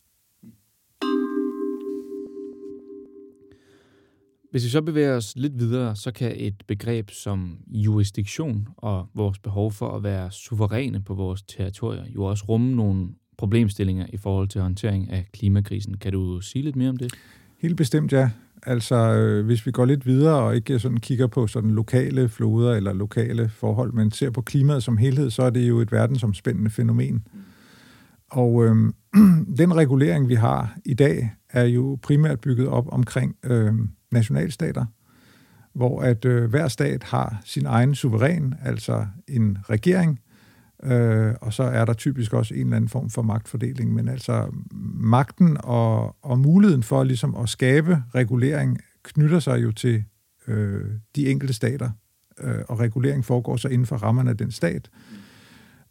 Hvis 4.50 4.64
vi 4.64 4.68
så 4.68 4.82
bevæger 4.82 5.16
os 5.16 5.32
lidt 5.36 5.58
videre, 5.58 5.96
så 5.96 6.12
kan 6.12 6.32
et 6.36 6.54
begreb 6.66 7.10
som 7.10 7.58
jurisdiktion 7.68 8.68
og 8.76 9.08
vores 9.14 9.38
behov 9.38 9.72
for 9.72 9.96
at 9.96 10.02
være 10.02 10.30
suveræne 10.30 11.02
på 11.02 11.14
vores 11.14 11.42
territorier 11.42 12.04
jo 12.14 12.24
også 12.24 12.44
rumme 12.48 12.76
nogle 12.76 13.08
problemstillinger 13.38 14.06
i 14.12 14.16
forhold 14.16 14.48
til 14.48 14.60
håndtering 14.60 15.10
af 15.10 15.26
klimakrisen. 15.32 15.96
Kan 15.96 16.12
du 16.12 16.40
sige 16.40 16.62
lidt 16.62 16.76
mere 16.76 16.88
om 16.88 16.96
det? 16.96 17.12
Helt 17.58 17.76
bestemt, 17.76 18.12
ja. 18.12 18.30
Altså, 18.62 18.96
øh, 18.96 19.44
hvis 19.44 19.66
vi 19.66 19.70
går 19.70 19.84
lidt 19.84 20.06
videre 20.06 20.42
og 20.42 20.56
ikke 20.56 20.78
sådan 20.78 20.96
kigger 20.96 21.26
på 21.26 21.46
sådan 21.46 21.70
lokale 21.70 22.28
floder 22.28 22.74
eller 22.74 22.92
lokale 22.92 23.48
forhold, 23.48 23.92
men 23.92 24.10
ser 24.10 24.30
på 24.30 24.42
klimaet 24.42 24.82
som 24.82 24.96
helhed, 24.96 25.30
så 25.30 25.42
er 25.42 25.50
det 25.50 25.68
jo 25.68 25.78
et 25.78 25.92
verdensomspændende 25.92 26.70
fænomen. 26.70 27.26
Og 28.30 28.64
øh, 28.64 28.76
den 29.60 29.76
regulering, 29.76 30.28
vi 30.28 30.34
har 30.34 30.78
i 30.84 30.94
dag, 30.94 31.30
er 31.50 31.64
jo 31.64 31.98
primært 32.02 32.40
bygget 32.40 32.68
op 32.68 32.92
omkring 32.92 33.36
øh, 33.44 33.74
nationalstater, 34.12 34.84
hvor 35.72 36.02
at 36.02 36.24
øh, 36.24 36.50
hver 36.50 36.68
stat 36.68 37.02
har 37.02 37.40
sin 37.44 37.66
egen 37.66 37.94
suveræn, 37.94 38.54
altså 38.64 39.06
en 39.28 39.58
regering, 39.70 40.20
Øh, 40.82 41.34
og 41.40 41.52
så 41.52 41.62
er 41.62 41.84
der 41.84 41.92
typisk 41.92 42.32
også 42.32 42.54
en 42.54 42.60
eller 42.60 42.76
anden 42.76 42.88
form 42.88 43.10
for 43.10 43.22
magtfordeling. 43.22 43.94
Men 43.94 44.08
altså 44.08 44.54
magten 44.94 45.56
og, 45.60 46.16
og 46.22 46.38
muligheden 46.38 46.82
for 46.82 47.04
ligesom 47.04 47.36
at 47.36 47.48
skabe 47.48 48.02
regulering 48.14 48.78
knytter 49.02 49.38
sig 49.38 49.62
jo 49.62 49.72
til 49.72 50.04
øh, 50.46 50.84
de 51.16 51.28
enkelte 51.28 51.54
stater, 51.54 51.90
øh, 52.40 52.58
og 52.68 52.80
regulering 52.80 53.24
foregår 53.24 53.56
så 53.56 53.68
inden 53.68 53.86
for 53.86 53.96
rammerne 53.96 54.30
af 54.30 54.36
den 54.36 54.50
stat. 54.50 54.90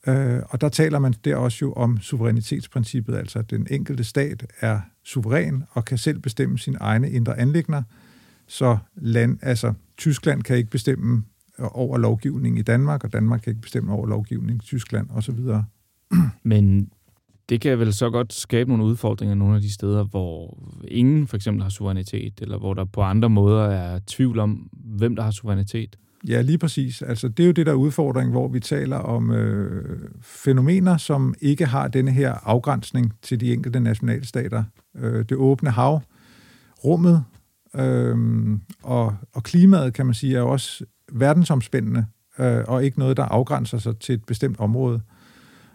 Øh, 0.08 0.40
og 0.50 0.62
der 0.62 0.70
taler 0.70 1.00
man 1.00 1.14
der 1.26 1.36
også 1.36 1.58
jo 1.62 1.74
om 1.74 2.00
suverænitetsprincippet, 2.02 3.16
altså 3.16 3.40
at 3.40 3.50
den 3.50 3.68
enkelte 3.70 4.04
stat 4.04 4.46
er 4.60 4.80
suveræn 5.04 5.64
og 5.72 5.86
kan 5.86 5.98
selv 5.98 6.20
bestemme 6.20 6.60
sine 6.60 6.78
egne 6.82 7.12
indre 7.12 7.40
anlægner, 7.40 7.84
så 8.50 8.77
land, 8.96 9.39
altså 9.41 9.74
Tyskland 9.98 10.44
kan 10.44 10.58
ikke 10.58 10.70
bestemme 10.70 11.24
over 11.60 11.98
lovgivning 11.98 12.60
i 12.60 12.62
Danmark, 12.62 13.03
og 13.03 13.13
Danmark 13.13 13.41
kan 13.41 13.51
ikke 13.51 13.62
bestemme 13.62 13.94
over 13.94 14.08
lovgivning 14.08 14.63
i 14.63 14.65
Tyskland 14.65 15.08
osv. 15.10 15.39
Men 16.44 16.89
det 17.50 17.62
kan 17.62 17.79
vel 17.79 17.94
så 17.94 18.10
godt 18.10 18.34
skabe 18.34 18.70
nogle 18.70 18.84
udfordringer 18.84 19.36
nogle 19.36 19.56
af 19.56 19.62
de 19.62 19.74
steder, 19.74 20.03
hvor 20.03 20.58
ingen 20.88 21.27
for 21.27 21.36
eksempel 21.36 21.63
har 21.63 21.70
suverænitet, 21.70 22.34
eller 22.41 22.58
hvor 22.58 22.74
der 22.74 22.86
på 22.86 23.01
andre 23.01 23.29
måder 23.29 23.63
er 23.63 24.00
tvivl 24.08 24.39
om, 24.39 24.70
hvem 24.72 25.15
der 25.15 25.24
har 25.24 25.32
suverænitet. 25.32 25.98
Ja, 26.27 26.41
lige 26.41 26.58
præcis. 26.58 27.01
Altså, 27.01 27.27
det 27.27 27.44
er 27.44 27.48
jo 27.48 27.51
det 27.51 27.65
der 27.65 27.74
udfordring, 27.74 28.32
hvor 28.32 28.48
vi 28.48 28.60
taler 28.60 28.98
om 28.98 29.32
øh, 29.32 30.00
fænomener, 30.22 30.98
som 30.98 31.36
ikke 31.41 31.65
har 31.65 31.88
denne 31.88 32.12
her 32.12 32.34
afgrænsning 32.44 33.13
til 33.22 33.39
de 33.39 33.53
enkelte 33.53 33.79
nationalstater. 33.79 34.63
Øh, 34.96 35.25
det 35.29 35.38
åbne 35.38 35.70
hav, 35.70 36.01
rummet, 36.84 37.24
Øhm, 37.76 38.62
og, 38.84 39.16
og 39.34 39.44
klimaet, 39.44 39.94
kan 39.94 40.06
man 40.06 40.16
sige, 40.16 40.38
er 40.38 40.42
også 40.42 40.86
verdensomspændende, 41.12 42.06
øh, 42.40 42.64
og 42.68 42.86
ikke 42.86 43.00
noget, 43.00 43.18
der 43.18 43.24
afgrænser 43.24 43.78
sig 43.78 44.00
til 44.00 44.16
et 44.16 44.24
bestemt 44.24 44.60
område. 44.60 45.02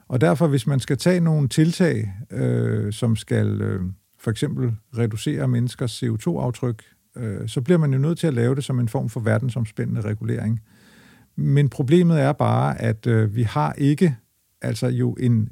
Og 0.08 0.20
derfor, 0.20 0.46
hvis 0.46 0.66
man 0.66 0.80
skal 0.80 0.98
tage 0.98 1.20
nogle 1.20 1.48
tiltag, 1.48 2.12
øh, 2.30 2.92
som 2.92 3.16
skal 3.16 3.60
øh, 3.60 3.80
for 4.18 4.30
eksempel 4.30 4.76
reducere 4.98 5.48
menneskers 5.48 6.02
CO2-aftryk, 6.02 6.82
øh, 7.16 7.48
så 7.48 7.60
bliver 7.60 7.78
man 7.78 7.92
jo 7.92 7.98
nødt 7.98 8.18
til 8.18 8.26
at 8.26 8.34
lave 8.34 8.54
det 8.54 8.64
som 8.64 8.80
en 8.80 8.88
form 8.88 9.08
for 9.08 9.20
verdensomspændende 9.20 10.00
regulering. 10.00 10.60
Men 11.36 11.68
problemet 11.68 12.20
er 12.20 12.32
bare, 12.32 12.80
at 12.80 13.06
øh, 13.06 13.36
vi 13.36 13.42
har 13.42 13.72
ikke 13.72 14.16
altså 14.62 14.86
jo 14.86 15.12
en, 15.12 15.48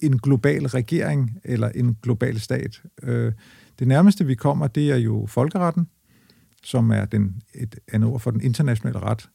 en 0.00 0.18
global 0.18 0.66
regering 0.66 1.40
eller 1.44 1.68
en 1.68 1.96
global 2.02 2.40
stat. 2.40 2.82
Øh, 3.02 3.32
det 3.78 3.88
nærmeste, 3.88 4.26
vi 4.26 4.34
kommer, 4.34 4.66
det 4.66 4.90
er 4.90 4.96
jo 4.96 5.26
folkeretten, 5.26 5.88
som 6.64 6.90
er 6.90 7.04
den, 7.04 7.42
et 7.54 7.78
andet 7.92 8.10
ord 8.10 8.20
for 8.20 8.30
den 8.30 8.40
internationale 8.40 8.98
ret. 8.98 9.28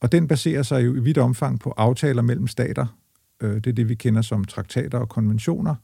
Og 0.00 0.12
den 0.12 0.28
baserer 0.28 0.62
sig 0.62 0.86
jo 0.86 0.94
i 0.94 1.00
vidt 1.00 1.18
omfang 1.18 1.60
på 1.60 1.70
aftaler 1.70 2.22
mellem 2.22 2.46
stater. 2.46 2.86
Øh, 3.40 3.54
det 3.54 3.66
er 3.66 3.72
det, 3.72 3.88
vi 3.88 3.94
kender 3.94 4.22
som 4.22 4.44
traktater 4.44 4.98
og 4.98 5.08
konventioner, 5.08 5.74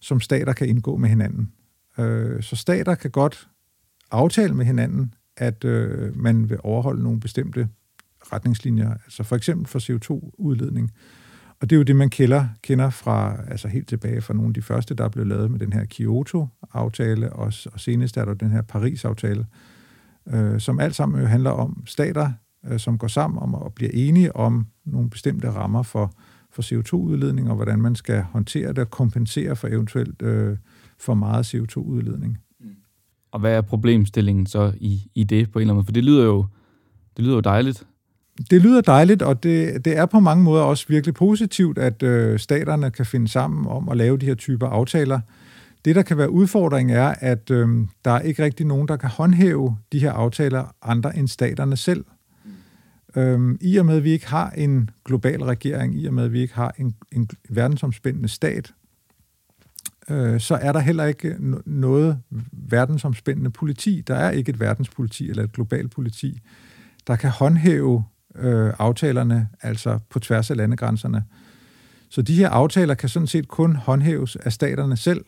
som 0.00 0.20
stater 0.20 0.52
kan 0.52 0.68
indgå 0.68 0.96
med 0.96 1.08
hinanden. 1.08 1.52
Øh, 1.98 2.42
så 2.42 2.56
stater 2.56 2.94
kan 2.94 3.10
godt 3.10 3.48
aftale 4.10 4.54
med 4.54 4.64
hinanden, 4.64 5.14
at 5.36 5.64
øh, 5.64 6.16
man 6.16 6.50
vil 6.50 6.58
overholde 6.62 7.02
nogle 7.02 7.20
bestemte 7.20 7.68
retningslinjer, 8.32 8.90
altså 8.90 9.22
for 9.22 9.36
eksempel 9.36 9.66
for 9.66 9.78
CO2-udledning. 9.78 10.92
Og 11.60 11.70
det 11.70 11.76
er 11.76 11.78
jo 11.78 11.82
det, 11.82 11.96
man 11.96 12.10
kender, 12.10 12.46
kender 12.62 12.90
fra, 12.90 13.36
altså 13.48 13.68
helt 13.68 13.88
tilbage 13.88 14.20
fra 14.20 14.34
nogle 14.34 14.48
af 14.48 14.54
de 14.54 14.62
første, 14.62 14.94
der 14.94 15.08
blev 15.08 15.26
lavet 15.26 15.50
med 15.50 15.58
den 15.58 15.72
her 15.72 15.84
Kyoto-aftale, 15.90 17.32
og, 17.32 17.52
og 17.72 17.80
senest 17.80 18.16
er 18.16 18.24
der 18.24 18.34
den 18.34 18.50
her 18.50 18.62
Paris-aftale, 18.62 19.46
øh, 20.28 20.60
som 20.60 20.80
alt 20.80 20.94
sammen 20.94 21.20
jo 21.20 21.26
handler 21.26 21.50
om 21.50 21.82
stater, 21.86 22.32
øh, 22.66 22.78
som 22.78 22.98
går 22.98 23.08
sammen 23.08 23.38
om 23.42 23.54
at 23.54 23.74
blive 23.74 23.94
enige 23.94 24.36
om 24.36 24.66
nogle 24.84 25.10
bestemte 25.10 25.50
rammer 25.50 25.82
for, 25.82 26.12
for 26.50 26.62
CO2-udledning, 26.62 27.50
og 27.50 27.56
hvordan 27.56 27.80
man 27.80 27.94
skal 27.94 28.22
håndtere 28.22 28.68
det 28.68 28.78
og 28.78 28.90
kompensere 28.90 29.56
for 29.56 29.68
eventuelt 29.68 30.22
øh, 30.22 30.56
for 30.98 31.14
meget 31.14 31.54
CO2-udledning. 31.54 32.38
Mm. 32.60 32.66
Og 33.30 33.40
hvad 33.40 33.56
er 33.56 33.60
problemstillingen 33.60 34.46
så 34.46 34.72
i, 34.76 35.10
i 35.14 35.24
det 35.24 35.52
på 35.52 35.58
en 35.58 35.60
eller 35.60 35.72
anden 35.72 35.76
måde? 35.76 35.86
For 35.86 35.92
det 35.92 36.04
lyder 36.04 36.24
jo, 36.24 36.46
det 37.16 37.24
lyder 37.24 37.34
jo 37.34 37.40
dejligt. 37.40 37.86
Det 38.50 38.62
lyder 38.62 38.80
dejligt, 38.80 39.22
og 39.22 39.42
det, 39.42 39.84
det 39.84 39.96
er 39.96 40.06
på 40.06 40.20
mange 40.20 40.44
måder 40.44 40.62
også 40.62 40.84
virkelig 40.88 41.14
positivt, 41.14 41.78
at 41.78 42.02
øh, 42.02 42.38
staterne 42.38 42.90
kan 42.90 43.06
finde 43.06 43.28
sammen 43.28 43.66
om 43.66 43.88
at 43.88 43.96
lave 43.96 44.16
de 44.18 44.26
her 44.26 44.34
typer 44.34 44.66
aftaler. 44.66 45.20
Det, 45.84 45.96
der 45.96 46.02
kan 46.02 46.18
være 46.18 46.30
udfordringen, 46.30 46.96
er, 46.96 47.14
at 47.18 47.50
øh, 47.50 47.68
der 48.04 48.10
er 48.10 48.20
ikke 48.20 48.44
rigtig 48.44 48.66
nogen, 48.66 48.88
der 48.88 48.96
kan 48.96 49.10
håndhæve 49.10 49.76
de 49.92 49.98
her 49.98 50.12
aftaler 50.12 50.74
andre 50.82 51.16
end 51.16 51.28
staterne 51.28 51.76
selv. 51.76 52.04
Øh, 53.16 53.54
I 53.60 53.76
og 53.76 53.86
med, 53.86 53.96
at 53.96 54.04
vi 54.04 54.10
ikke 54.10 54.28
har 54.28 54.50
en 54.50 54.90
global 55.04 55.42
regering, 55.42 56.00
i 56.00 56.06
og 56.06 56.14
med, 56.14 56.24
at 56.24 56.32
vi 56.32 56.40
ikke 56.40 56.54
har 56.54 56.74
en, 56.78 56.94
en 57.12 57.28
verdensomspændende 57.50 58.28
stat, 58.28 58.72
øh, 60.10 60.40
så 60.40 60.54
er 60.54 60.72
der 60.72 60.80
heller 60.80 61.04
ikke 61.04 61.36
noget 61.66 62.18
verdensomspændende 62.52 63.50
politi. 63.50 64.02
Der 64.06 64.14
er 64.14 64.30
ikke 64.30 64.50
et 64.50 64.60
verdenspoliti 64.60 65.30
eller 65.30 65.44
et 65.44 65.52
globalt 65.52 65.90
politi, 65.90 66.40
der 67.06 67.16
kan 67.16 67.30
håndhæve 67.30 68.04
øh, 68.38 68.72
aftalerne, 68.78 69.48
altså 69.62 69.98
på 70.10 70.18
tværs 70.18 70.50
af 70.50 70.56
landegrænserne. 70.56 71.24
Så 72.08 72.22
de 72.22 72.34
her 72.34 72.48
aftaler 72.48 72.94
kan 72.94 73.08
sådan 73.08 73.26
set 73.26 73.48
kun 73.48 73.76
håndhæves 73.76 74.36
af 74.36 74.52
staterne 74.52 74.96
selv. 74.96 75.24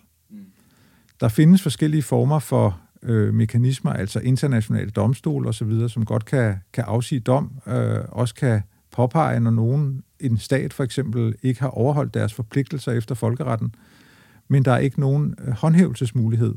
Der 1.21 1.29
findes 1.29 1.63
forskellige 1.63 2.03
former 2.03 2.39
for 2.39 2.81
øh, 3.03 3.35
mekanismer, 3.35 3.93
altså 3.93 4.21
internationale 4.21 4.91
domstol 4.91 5.47
osv., 5.47 5.89
som 5.89 6.05
godt 6.05 6.25
kan, 6.25 6.57
kan 6.73 6.85
afsige 6.87 7.21
dom, 7.21 7.51
øh, 7.67 7.99
også 8.09 8.35
kan 8.35 8.63
påpege, 8.93 9.41
når 9.41 9.51
nogen, 9.51 10.03
en 10.21 10.39
stat 10.39 10.73
for 10.73 10.85
eksempel, 10.85 11.35
ikke 11.43 11.61
har 11.61 11.69
overholdt 11.69 12.15
deres 12.15 12.35
forpligtelser 12.35 12.93
efter 12.93 13.15
folkeretten, 13.15 13.75
men 14.49 14.65
der 14.65 14.73
er 14.73 14.79
ikke 14.79 15.01
nogen 15.01 15.35
øh, 15.45 15.53
håndhævelsesmulighed. 15.53 16.55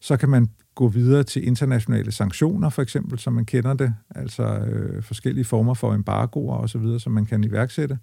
Så 0.00 0.16
kan 0.16 0.28
man 0.28 0.48
gå 0.74 0.88
videre 0.88 1.22
til 1.22 1.46
internationale 1.46 2.12
sanktioner, 2.12 2.68
for 2.68 2.82
eksempel, 2.82 3.18
som 3.18 3.32
man 3.32 3.44
kender 3.44 3.74
det, 3.74 3.94
altså 4.14 4.42
øh, 4.42 5.02
forskellige 5.02 5.44
former 5.44 5.74
for 5.74 5.94
embargoer 5.94 6.56
osv., 6.56 6.98
som 6.98 7.12
man 7.12 7.26
kan 7.26 7.44
iværksætte. 7.44 7.98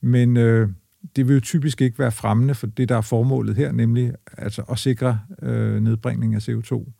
Men 0.00 0.36
øh, 0.36 0.68
det 1.16 1.28
vil 1.28 1.34
jo 1.34 1.40
typisk 1.40 1.80
ikke 1.80 1.98
være 1.98 2.12
fremmende 2.12 2.54
for 2.54 2.66
det, 2.66 2.88
der 2.88 2.96
er 2.96 3.00
formålet 3.00 3.56
her, 3.56 3.72
nemlig 3.72 4.12
altså 4.38 4.62
at 4.62 4.78
sikre 4.78 5.20
øh, 5.42 5.82
nedbringning 5.82 6.34
af 6.34 6.48
CO2. 6.48 6.92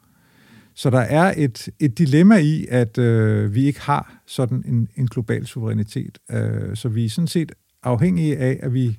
Så 0.75 0.91
der 0.91 1.01
er 1.01 1.35
et, 1.37 1.69
et 1.79 1.99
dilemma 1.99 2.37
i, 2.37 2.67
at 2.69 2.99
øh, 2.99 3.55
vi 3.55 3.65
ikke 3.65 3.81
har 3.81 4.23
sådan 4.27 4.65
en, 4.67 4.89
en 4.97 5.07
global 5.07 5.47
suverænitet. 5.47 6.19
Øh, 6.31 6.77
så 6.77 6.89
vi 6.89 7.05
er 7.05 7.09
sådan 7.09 7.29
set 7.29 7.53
afhængige 7.83 8.37
af, 8.37 8.61
at 8.63 8.75
vi 8.75 8.99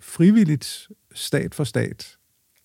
frivilligt, 0.00 0.88
stat 1.14 1.54
for 1.54 1.64
stat, 1.64 2.16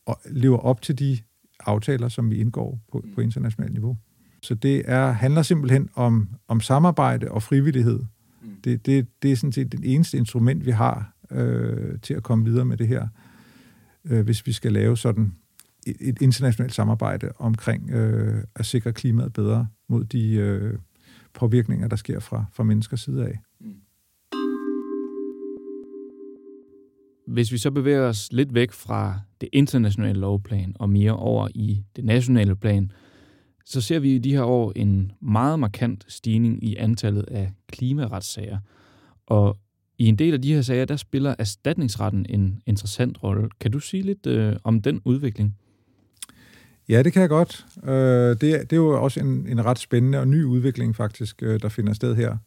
og 0.06 0.20
lever 0.26 0.58
op 0.58 0.82
til 0.82 1.00
de 1.00 1.18
aftaler, 1.60 2.08
som 2.08 2.30
vi 2.32 2.38
indgår 2.38 2.80
på, 2.92 3.06
på 3.16 3.22
internationalt 3.22 3.74
niveau. 3.74 3.98
Så 4.44 4.56
det 4.56 4.82
er, 4.86 5.12
handler 5.12 5.42
simpelthen 5.42 5.90
om, 5.96 6.30
om 6.48 6.62
samarbejde 6.62 7.32
og 7.32 7.44
frivillighed. 7.44 8.00
Mm. 8.42 8.50
Det, 8.64 8.86
det, 8.86 9.08
det 9.22 9.32
er 9.32 9.36
sådan 9.36 9.52
set 9.52 9.72
det 9.72 9.80
eneste 9.84 10.18
instrument, 10.18 10.66
vi 10.66 10.72
har 10.72 11.14
øh, 11.32 12.00
til 12.00 12.14
at 12.14 12.24
komme 12.24 12.46
videre 12.46 12.66
med 12.66 12.78
det 12.78 12.88
her, 12.88 13.08
øh, 14.06 14.26
hvis 14.26 14.48
vi 14.48 14.52
skal 14.52 14.74
lave 14.74 14.98
sådan 14.98 15.34
et, 15.88 15.96
et 16.00 16.22
internationalt 16.22 16.74
samarbejde 16.74 17.32
omkring 17.38 17.92
øh, 17.92 18.44
at 18.56 18.66
sikre 18.66 18.94
klimaet 18.94 19.34
bedre 19.34 19.68
mod 19.90 20.04
de 20.04 20.34
øh, 20.34 20.78
påvirkninger, 21.34 21.88
der 21.88 21.96
sker 21.96 22.20
fra, 22.20 22.46
fra 22.54 22.64
menneskers 22.64 23.02
side 23.02 23.26
af. 23.26 23.40
Hvis 27.30 27.52
vi 27.52 27.58
så 27.58 27.72
bevæger 27.72 28.02
os 28.02 28.30
lidt 28.32 28.54
væk 28.54 28.72
fra 28.72 29.20
det 29.42 29.50
internationale 29.54 30.20
lovplan 30.20 30.74
og 30.80 30.90
mere 30.90 31.16
over 31.16 31.48
i 31.56 31.84
det 31.96 32.06
nationale 32.06 32.56
plan, 32.56 32.92
så 33.66 33.82
ser 33.82 34.00
vi 34.00 34.16
i 34.16 34.20
de 34.20 34.32
her 34.32 34.44
år 34.44 34.74
en 34.76 35.12
meget 35.22 35.60
markant 35.60 36.06
stigning 36.08 36.64
i 36.64 36.76
antallet 36.76 37.24
af 37.24 37.52
klimaretssager. 37.68 38.58
Og 39.28 39.58
i 39.98 40.06
en 40.06 40.16
del 40.16 40.34
af 40.34 40.42
de 40.42 40.54
her 40.54 40.62
sager, 40.62 40.86
der 40.86 40.96
spiller 40.96 41.36
erstatningsretten 41.40 42.26
en 42.30 42.62
interessant 42.66 43.24
rolle. 43.24 43.50
Kan 43.60 43.72
du 43.72 43.80
sige 43.80 44.04
lidt 44.04 44.28
øh, 44.28 44.56
om 44.64 44.82
den 44.82 45.02
udvikling? 45.06 45.56
Ja, 46.90 47.04
det 47.04 47.14
kan 47.14 47.22
jeg 47.22 47.30
godt. 47.30 47.66
Øh, 47.84 47.92
det, 48.30 48.42
det 48.42 48.74
er 48.74 48.78
jo 48.78 49.04
også 49.04 49.20
en, 49.20 49.48
en 49.48 49.66
ret 49.66 49.80
spændende 49.80 50.20
og 50.20 50.28
ny 50.28 50.44
udvikling 50.44 50.96
faktisk, 50.96 51.44
øh, 51.44 51.62
der 51.62 51.70
finder 51.70 51.94
sted 51.94 52.16
her, 52.16 52.38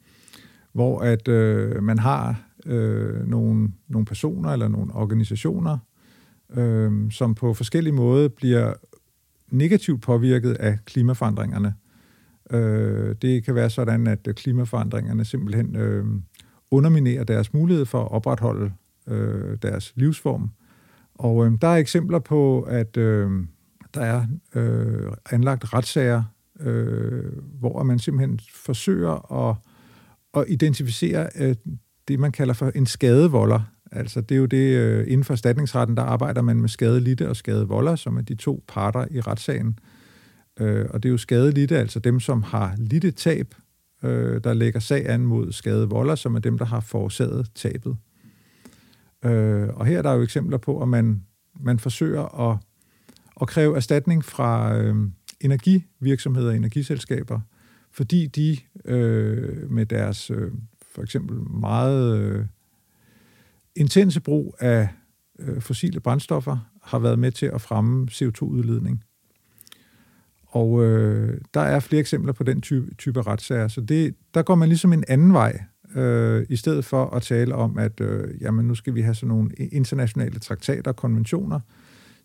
hvor 0.72 1.00
at 1.00 1.28
øh, 1.28 1.82
man 1.82 1.98
har 1.98 2.42
øh, 2.66 3.28
nogle, 3.28 3.68
nogle 3.88 4.04
personer 4.04 4.50
eller 4.50 4.68
nogle 4.68 4.94
organisationer, 4.94 5.78
øh, 6.56 7.10
som 7.10 7.34
på 7.34 7.54
forskellige 7.54 7.94
måder 7.94 8.28
bliver 8.28 8.72
negativt 9.50 10.02
påvirket 10.02 10.52
af 10.52 10.78
klimaforandringerne. 10.84 11.74
Øh, 12.50 13.16
det 13.22 13.44
kan 13.44 13.54
være 13.54 13.70
sådan, 13.70 14.06
at 14.06 14.28
øh, 14.28 14.34
klimaforandringerne 14.34 15.24
simpelthen 15.24 15.76
øh, 15.76 16.04
underminerer 16.70 17.24
deres 17.24 17.54
mulighed 17.54 17.84
for 17.84 18.04
at 18.04 18.12
opretholde 18.12 18.72
øh, 19.08 19.58
deres 19.62 19.92
livsform. 19.96 20.50
Og 21.14 21.46
øh, 21.46 21.52
der 21.60 21.68
er 21.68 21.76
eksempler 21.76 22.18
på, 22.18 22.62
at 22.62 22.96
øh, 22.96 23.30
der 23.94 24.00
er 24.00 24.26
øh, 24.54 25.12
anlagt 25.30 25.74
retssager, 25.74 26.22
øh, 26.60 27.32
hvor 27.58 27.82
man 27.82 27.98
simpelthen 27.98 28.40
forsøger 28.54 29.48
at, 29.48 29.56
at 30.34 30.44
identificere 30.48 31.28
øh, 31.36 31.54
det, 32.08 32.20
man 32.20 32.32
kalder 32.32 32.54
for 32.54 32.70
en 32.74 32.86
skadevolder. 32.86 33.60
Altså 33.92 34.20
det 34.20 34.34
er 34.34 34.38
jo 34.38 34.46
det, 34.46 34.76
øh, 34.76 35.04
inden 35.08 35.24
for 35.24 35.34
erstatningsretten, 35.34 35.96
der 35.96 36.02
arbejder 36.02 36.42
man 36.42 36.60
med 36.60 36.68
skadelidte 36.68 37.28
og 37.28 37.36
skadevolder, 37.36 37.96
som 37.96 38.16
er 38.16 38.22
de 38.22 38.34
to 38.34 38.64
parter 38.68 39.06
i 39.10 39.20
retssagen. 39.20 39.78
Øh, 40.60 40.86
og 40.90 41.02
det 41.02 41.08
er 41.08 41.10
jo 41.10 41.18
skadelidte, 41.18 41.78
altså 41.78 41.98
dem, 41.98 42.20
som 42.20 42.42
har 42.42 42.74
lidt 42.78 43.16
tab, 43.16 43.54
øh, 44.02 44.44
der 44.44 44.54
lægger 44.54 44.80
sag 44.80 45.08
an 45.08 45.20
mod 45.20 45.52
skadevolder, 45.52 46.14
som 46.14 46.34
er 46.34 46.38
dem, 46.38 46.58
der 46.58 46.64
har 46.64 46.80
forårsaget 46.80 47.50
tabet. 47.54 47.96
Øh, 49.24 49.68
Og 49.68 49.86
her 49.86 49.98
er 49.98 50.02
der 50.02 50.12
jo 50.12 50.22
eksempler 50.22 50.58
på, 50.58 50.82
at 50.82 50.88
man, 50.88 51.22
man 51.60 51.78
forsøger 51.78 52.50
at, 52.50 52.58
at 53.40 53.48
kræve 53.48 53.76
erstatning 53.76 54.24
fra 54.24 54.76
øh, 54.76 54.96
energivirksomheder 55.40 56.48
og 56.48 56.56
energiselskaber, 56.56 57.40
fordi 57.92 58.26
de 58.26 58.56
øh, 58.84 59.70
med 59.70 59.86
deres 59.86 60.30
øh, 60.30 60.52
for 60.94 61.02
eksempel 61.02 61.36
meget 61.60 62.18
øh, 62.18 62.46
intense 63.76 64.20
brug 64.20 64.56
af 64.58 64.88
øh, 65.38 65.60
fossile 65.60 66.00
brændstoffer 66.00 66.58
har 66.82 66.98
været 66.98 67.18
med 67.18 67.32
til 67.32 67.46
at 67.46 67.60
fremme 67.60 68.08
CO2-udledning. 68.10 69.04
Og 70.46 70.84
øh, 70.84 71.40
der 71.54 71.60
er 71.60 71.80
flere 71.80 72.00
eksempler 72.00 72.32
på 72.32 72.42
den 72.42 72.60
type, 72.60 72.94
type 72.94 73.22
retssager, 73.22 73.68
så 73.68 73.80
det, 73.80 74.14
der 74.34 74.42
går 74.42 74.54
man 74.54 74.68
ligesom 74.68 74.92
en 74.92 75.04
anden 75.08 75.32
vej, 75.32 75.62
øh, 75.94 76.46
i 76.48 76.56
stedet 76.56 76.84
for 76.84 77.04
at 77.06 77.22
tale 77.22 77.54
om, 77.54 77.78
at 77.78 78.00
øh, 78.00 78.42
jamen, 78.42 78.68
nu 78.68 78.74
skal 78.74 78.94
vi 78.94 79.00
have 79.00 79.14
sådan 79.14 79.28
nogle 79.28 79.50
internationale 79.72 80.38
traktater 80.38 80.90
og 80.90 80.96
konventioner, 80.96 81.60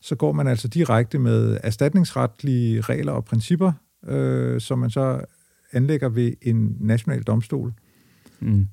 så 0.02 0.16
går 0.16 0.32
man 0.32 0.48
altså 0.48 0.68
direkte 0.68 1.20
med 1.20 1.58
erstatningsretlige 1.64 2.82
regler 2.82 3.12
og 3.12 3.26
principper, 3.26 3.72
øh, 4.08 4.62
som 4.62 4.80
man 4.80 4.90
så 4.90 5.22
anlægger 5.72 6.10
ved 6.10 6.34
en 6.42 6.78
national 6.80 7.24
domstol. 7.24 7.74
Mm. 8.40 8.68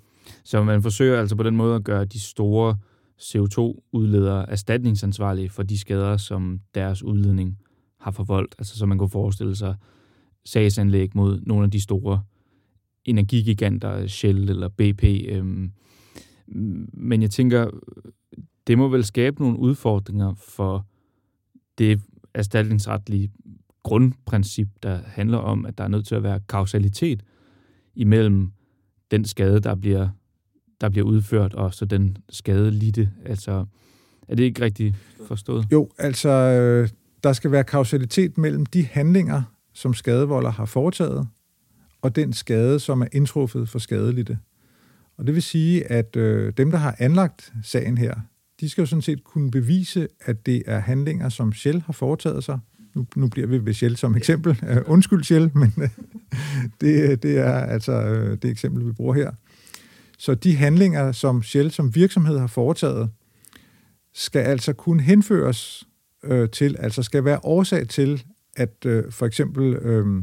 Så 0.45 0.63
man 0.63 0.83
forsøger 0.83 1.21
altså 1.21 1.37
på 1.37 1.43
den 1.43 1.57
måde 1.57 1.77
at 1.77 1.85
gøre 1.85 2.05
de 2.05 2.21
store 2.21 2.77
CO2-udledere 3.21 4.51
erstatningsansvarlige 4.51 5.51
for 5.51 5.63
de 5.63 5.79
skader, 5.79 6.17
som 6.17 6.61
deres 6.75 7.03
udledning 7.03 7.59
har 8.01 8.11
forvoldt. 8.11 8.55
Altså 8.59 8.79
så 8.79 8.87
man 8.87 8.99
kunne 8.99 9.11
forestille 9.11 9.57
sig 9.57 9.75
sagsanlæg 10.45 11.11
mod 11.15 11.41
nogle 11.41 11.65
af 11.65 11.71
de 11.71 11.81
store 11.81 12.23
energigiganter, 13.05 14.07
Shell 14.07 14.51
eller 14.51 14.69
BP. 14.69 15.05
Øhm, 15.29 15.73
men 16.93 17.23
jeg 17.23 17.31
tænker, 17.31 17.71
det 18.67 18.79
må 18.79 18.89
vel 18.89 19.05
skabe 19.05 19.43
nogle 19.43 19.59
udfordringer 19.59 20.35
for 20.35 20.87
det 21.79 22.01
erstatningsretlige 22.35 23.31
grundprincip, 23.85 24.69
der 24.83 25.01
handler 25.07 25.39
om, 25.39 25.67
at 25.67 25.79
der 25.79 25.85
er 25.85 25.89
nødt 25.89 26.07
til 26.07 26.15
at 26.15 26.23
være 26.23 26.41
kausalitet 26.49 27.23
imellem 27.95 28.51
den 29.11 29.25
skade, 29.25 29.61
der 29.61 29.75
bliver, 29.75 30.09
der 30.81 30.89
bliver 30.89 31.07
udført, 31.07 31.55
og 31.55 31.75
så 31.75 31.85
den 31.85 32.17
skade 32.29 32.71
lidte. 32.71 33.11
Altså, 33.25 33.67
er 34.29 34.35
det 34.35 34.45
ikke 34.45 34.63
rigtigt 34.63 34.97
forstået? 35.27 35.67
Jo, 35.73 35.91
altså, 35.99 36.29
øh, 36.29 36.89
der 37.25 37.33
skal 37.33 37.51
være 37.51 37.65
kausalitet 37.65 38.39
mellem 38.39 38.67
de 38.67 38.85
handlinger, 38.85 39.43
som 39.73 39.95
skadevolder 39.95 40.51
har 40.51 40.65
foretaget, 40.65 41.29
og 42.03 42.17
den 42.17 42.33
skade, 42.33 42.81
som 42.81 43.01
er 43.01 43.07
indtruffet 43.13 43.69
for 43.69 43.79
skadelidte. 43.79 44.39
Og 45.17 45.27
det 45.27 45.35
vil 45.35 45.43
sige, 45.43 45.93
at 45.93 46.17
øh, 46.17 46.53
dem, 46.57 46.71
der 46.71 46.79
har 46.79 46.97
anlagt 46.99 47.53
sagen 47.63 47.99
her, 47.99 48.15
de 48.61 48.69
skal 48.69 48.83
jo 48.83 48.87
sådan 48.87 49.03
set 49.03 49.25
kunne 49.25 49.51
bevise, 49.51 50.09
at 50.21 50.47
det 50.47 50.63
er 50.67 50.79
handlinger, 50.79 51.29
som 51.29 51.53
Shell 51.53 51.83
har 51.87 51.93
foretaget 51.93 52.45
sig. 52.45 52.59
Nu, 52.95 53.07
nu 53.17 53.29
bliver 53.29 53.47
vi 53.47 53.67
ved 53.67 53.75
Shell 53.75 53.97
som 53.97 54.17
eksempel. 54.17 54.59
Uh, 54.63 54.77
undskyld 54.87 55.25
Shell, 55.25 55.51
men 55.55 55.73
uh, 55.77 55.85
det, 56.81 57.23
det 57.23 57.39
er 57.39 57.55
altså 57.55 57.93
uh, 57.93 58.39
det 58.43 58.45
eksempel, 58.45 58.87
vi 58.87 58.93
bruger 58.93 59.15
her. 59.15 59.31
Så 60.19 60.35
de 60.35 60.57
handlinger, 60.57 61.13
som 61.13 61.43
Shell 61.43 61.71
som 61.71 61.95
virksomhed 61.95 62.39
har 62.39 62.47
foretaget, 62.47 63.11
skal 64.15 64.41
altså 64.41 64.73
kunne 64.73 65.03
henføres 65.03 65.89
uh, 66.31 66.49
til, 66.53 66.77
altså 66.79 67.03
skal 67.03 67.25
være 67.25 67.39
årsag 67.43 67.89
til, 67.89 68.25
at 68.57 68.87
uh, 68.87 69.03
for 69.11 69.27
eksempel 69.27 69.79
uh, 69.79 70.23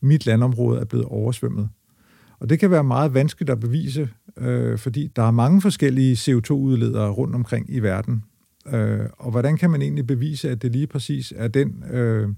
mit 0.00 0.26
landområde 0.26 0.80
er 0.80 0.84
blevet 0.84 1.06
oversvømmet. 1.06 1.68
Og 2.38 2.48
det 2.48 2.60
kan 2.60 2.70
være 2.70 2.84
meget 2.84 3.14
vanskeligt 3.14 3.50
at 3.50 3.60
bevise, 3.60 4.08
øh, 4.36 4.78
fordi 4.78 5.10
der 5.16 5.22
er 5.22 5.30
mange 5.30 5.60
forskellige 5.60 6.14
CO2-udledere 6.14 7.10
rundt 7.10 7.34
omkring 7.34 7.66
i 7.70 7.80
verden. 7.80 8.22
Øh, 8.68 9.06
og 9.18 9.30
hvordan 9.30 9.56
kan 9.56 9.70
man 9.70 9.82
egentlig 9.82 10.06
bevise, 10.06 10.50
at 10.50 10.62
det 10.62 10.72
lige 10.72 10.86
præcis 10.86 11.32
er 11.36 11.48
den 11.48 11.84
øh, 11.90 12.28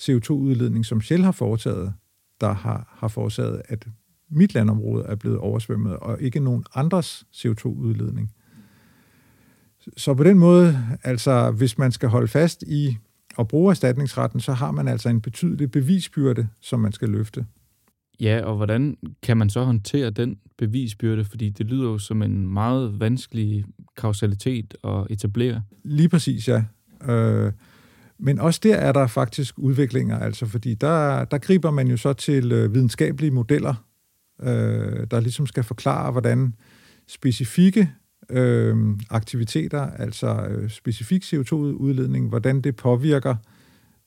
CO2-udledning, 0.00 0.86
som 0.86 1.00
Shell 1.00 1.24
har 1.24 1.32
foretaget, 1.32 1.92
der 2.40 2.52
har, 2.52 2.94
har 2.98 3.08
forårsaget, 3.08 3.62
at 3.68 3.86
mit 4.30 4.54
landområde 4.54 5.04
er 5.04 5.14
blevet 5.14 5.38
oversvømmet, 5.38 5.96
og 5.96 6.20
ikke 6.20 6.40
nogen 6.40 6.64
andres 6.74 7.26
CO2-udledning. 7.34 8.32
Så 9.96 10.14
på 10.14 10.24
den 10.24 10.38
måde, 10.38 10.78
altså 11.02 11.50
hvis 11.50 11.78
man 11.78 11.92
skal 11.92 12.08
holde 12.08 12.28
fast 12.28 12.62
i 12.62 12.96
at 13.38 13.48
bruge 13.48 13.70
erstatningsretten, 13.70 14.40
så 14.40 14.52
har 14.52 14.70
man 14.70 14.88
altså 14.88 15.08
en 15.08 15.20
betydelig 15.20 15.70
bevisbyrde, 15.70 16.48
som 16.60 16.80
man 16.80 16.92
skal 16.92 17.08
løfte. 17.08 17.46
Ja, 18.20 18.44
og 18.44 18.56
hvordan 18.56 18.96
kan 19.22 19.36
man 19.36 19.50
så 19.50 19.62
håndtere 19.62 20.10
den 20.10 20.38
bevisbyrde? 20.58 21.24
Fordi 21.24 21.50
det 21.50 21.66
lyder 21.66 21.84
jo 21.84 21.98
som 21.98 22.22
en 22.22 22.48
meget 22.48 23.00
vanskelig 23.00 23.64
kausalitet 23.96 24.74
at 24.84 25.06
etablere. 25.10 25.62
Lige 25.84 26.08
præcis, 26.08 26.48
ja. 26.48 26.64
Øh, 27.08 27.52
men 28.18 28.38
også 28.38 28.60
der 28.62 28.74
er 28.74 28.92
der 28.92 29.06
faktisk 29.06 29.58
udviklinger, 29.58 30.18
altså 30.18 30.46
fordi 30.46 30.74
der, 30.74 31.24
der 31.24 31.38
griber 31.38 31.70
man 31.70 31.88
jo 31.88 31.96
så 31.96 32.12
til 32.12 32.52
øh, 32.52 32.74
videnskabelige 32.74 33.30
modeller, 33.30 33.74
øh, 34.42 35.06
der 35.10 35.20
ligesom 35.20 35.46
skal 35.46 35.64
forklare, 35.64 36.12
hvordan 36.12 36.54
specifikke 37.08 37.90
øh, 38.30 38.76
aktiviteter, 39.10 39.80
altså 39.80 40.46
øh, 40.48 40.70
specifik 40.70 41.24
CO2-udledning, 41.24 42.28
hvordan 42.28 42.60
det 42.60 42.76
påvirker 42.76 43.36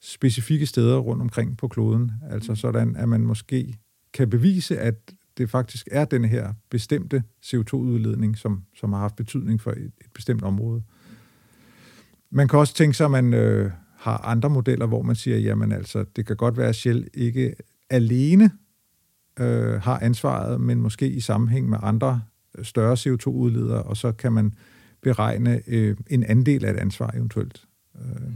specifikke 0.02 0.66
steder 0.66 0.98
rundt 0.98 1.22
omkring 1.22 1.58
på 1.58 1.68
kloden. 1.68 2.12
Altså 2.30 2.56
sådan, 2.56 2.96
at 2.96 3.10
man 3.10 3.22
måske 3.22 3.78
kan 4.14 4.30
bevise, 4.30 4.80
at 4.80 4.96
det 5.38 5.50
faktisk 5.50 5.88
er 5.92 6.06
den 6.06 6.26
her 6.26 6.54
bestemte 6.70 7.24
CO2-udledning, 7.46 8.38
som, 8.38 8.64
som 8.76 8.94
har 8.94 9.00
haft 9.00 9.16
betydning 9.16 9.62
for 9.62 9.72
et, 9.72 9.78
et 10.02 10.14
bestemt 10.14 10.44
område. 10.44 10.84
Man 12.32 12.48
kan 12.48 12.60
også 12.60 12.74
tænke 12.74 12.98
sig, 12.98 13.06
at 13.06 13.12
man 13.12 13.34
øh, 13.34 13.72
har 13.98 14.18
andre 14.18 14.50
modeller, 14.50 14.86
hvor 14.86 15.02
man 15.02 15.16
siger, 15.16 15.38
jamen 15.38 15.72
altså, 15.72 16.06
det 16.16 16.26
kan 16.26 16.36
godt 16.36 16.58
være, 16.58 16.70
at 16.70 16.76
Shell 16.76 17.08
ikke 17.14 17.56
alene 17.90 18.52
øh, 19.40 19.82
har 19.82 20.00
ansvaret, 20.00 20.62
men 20.62 20.82
måske 20.82 21.10
i 21.10 21.20
sammenhæng 21.20 21.70
med 21.70 21.78
andre 21.82 22.22
øh, 22.58 22.66
større 22.66 22.94
CO2-udledere, 22.94 23.84
og 23.84 23.98
så 23.98 24.12
kan 24.12 24.34
man 24.34 24.54
beregne 25.02 25.62
øh, 25.68 25.98
en 26.10 26.24
andel 26.24 26.66
af 26.66 26.72
et 26.72 26.78
ansvar 26.78 27.12
eventuelt. 27.16 27.68
Øh, 27.96 28.28
mm 28.28 28.34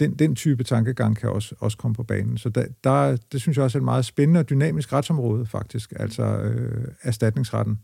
den, 0.00 0.14
den 0.14 0.34
type 0.34 0.64
tankegang 0.64 1.16
kan 1.16 1.30
også, 1.30 1.54
også 1.58 1.78
komme 1.78 1.94
på 1.94 2.02
banen. 2.02 2.38
Så 2.38 2.48
der, 2.48 2.66
der, 2.84 3.16
det 3.32 3.40
synes 3.40 3.56
jeg 3.56 3.64
også 3.64 3.78
er 3.78 3.80
et 3.80 3.84
meget 3.84 4.04
spændende 4.04 4.40
og 4.40 4.50
dynamisk 4.50 4.92
retsområde, 4.92 5.46
faktisk, 5.46 5.92
altså 5.96 6.22
øh, 6.22 6.88
erstatningsretten, 7.02 7.78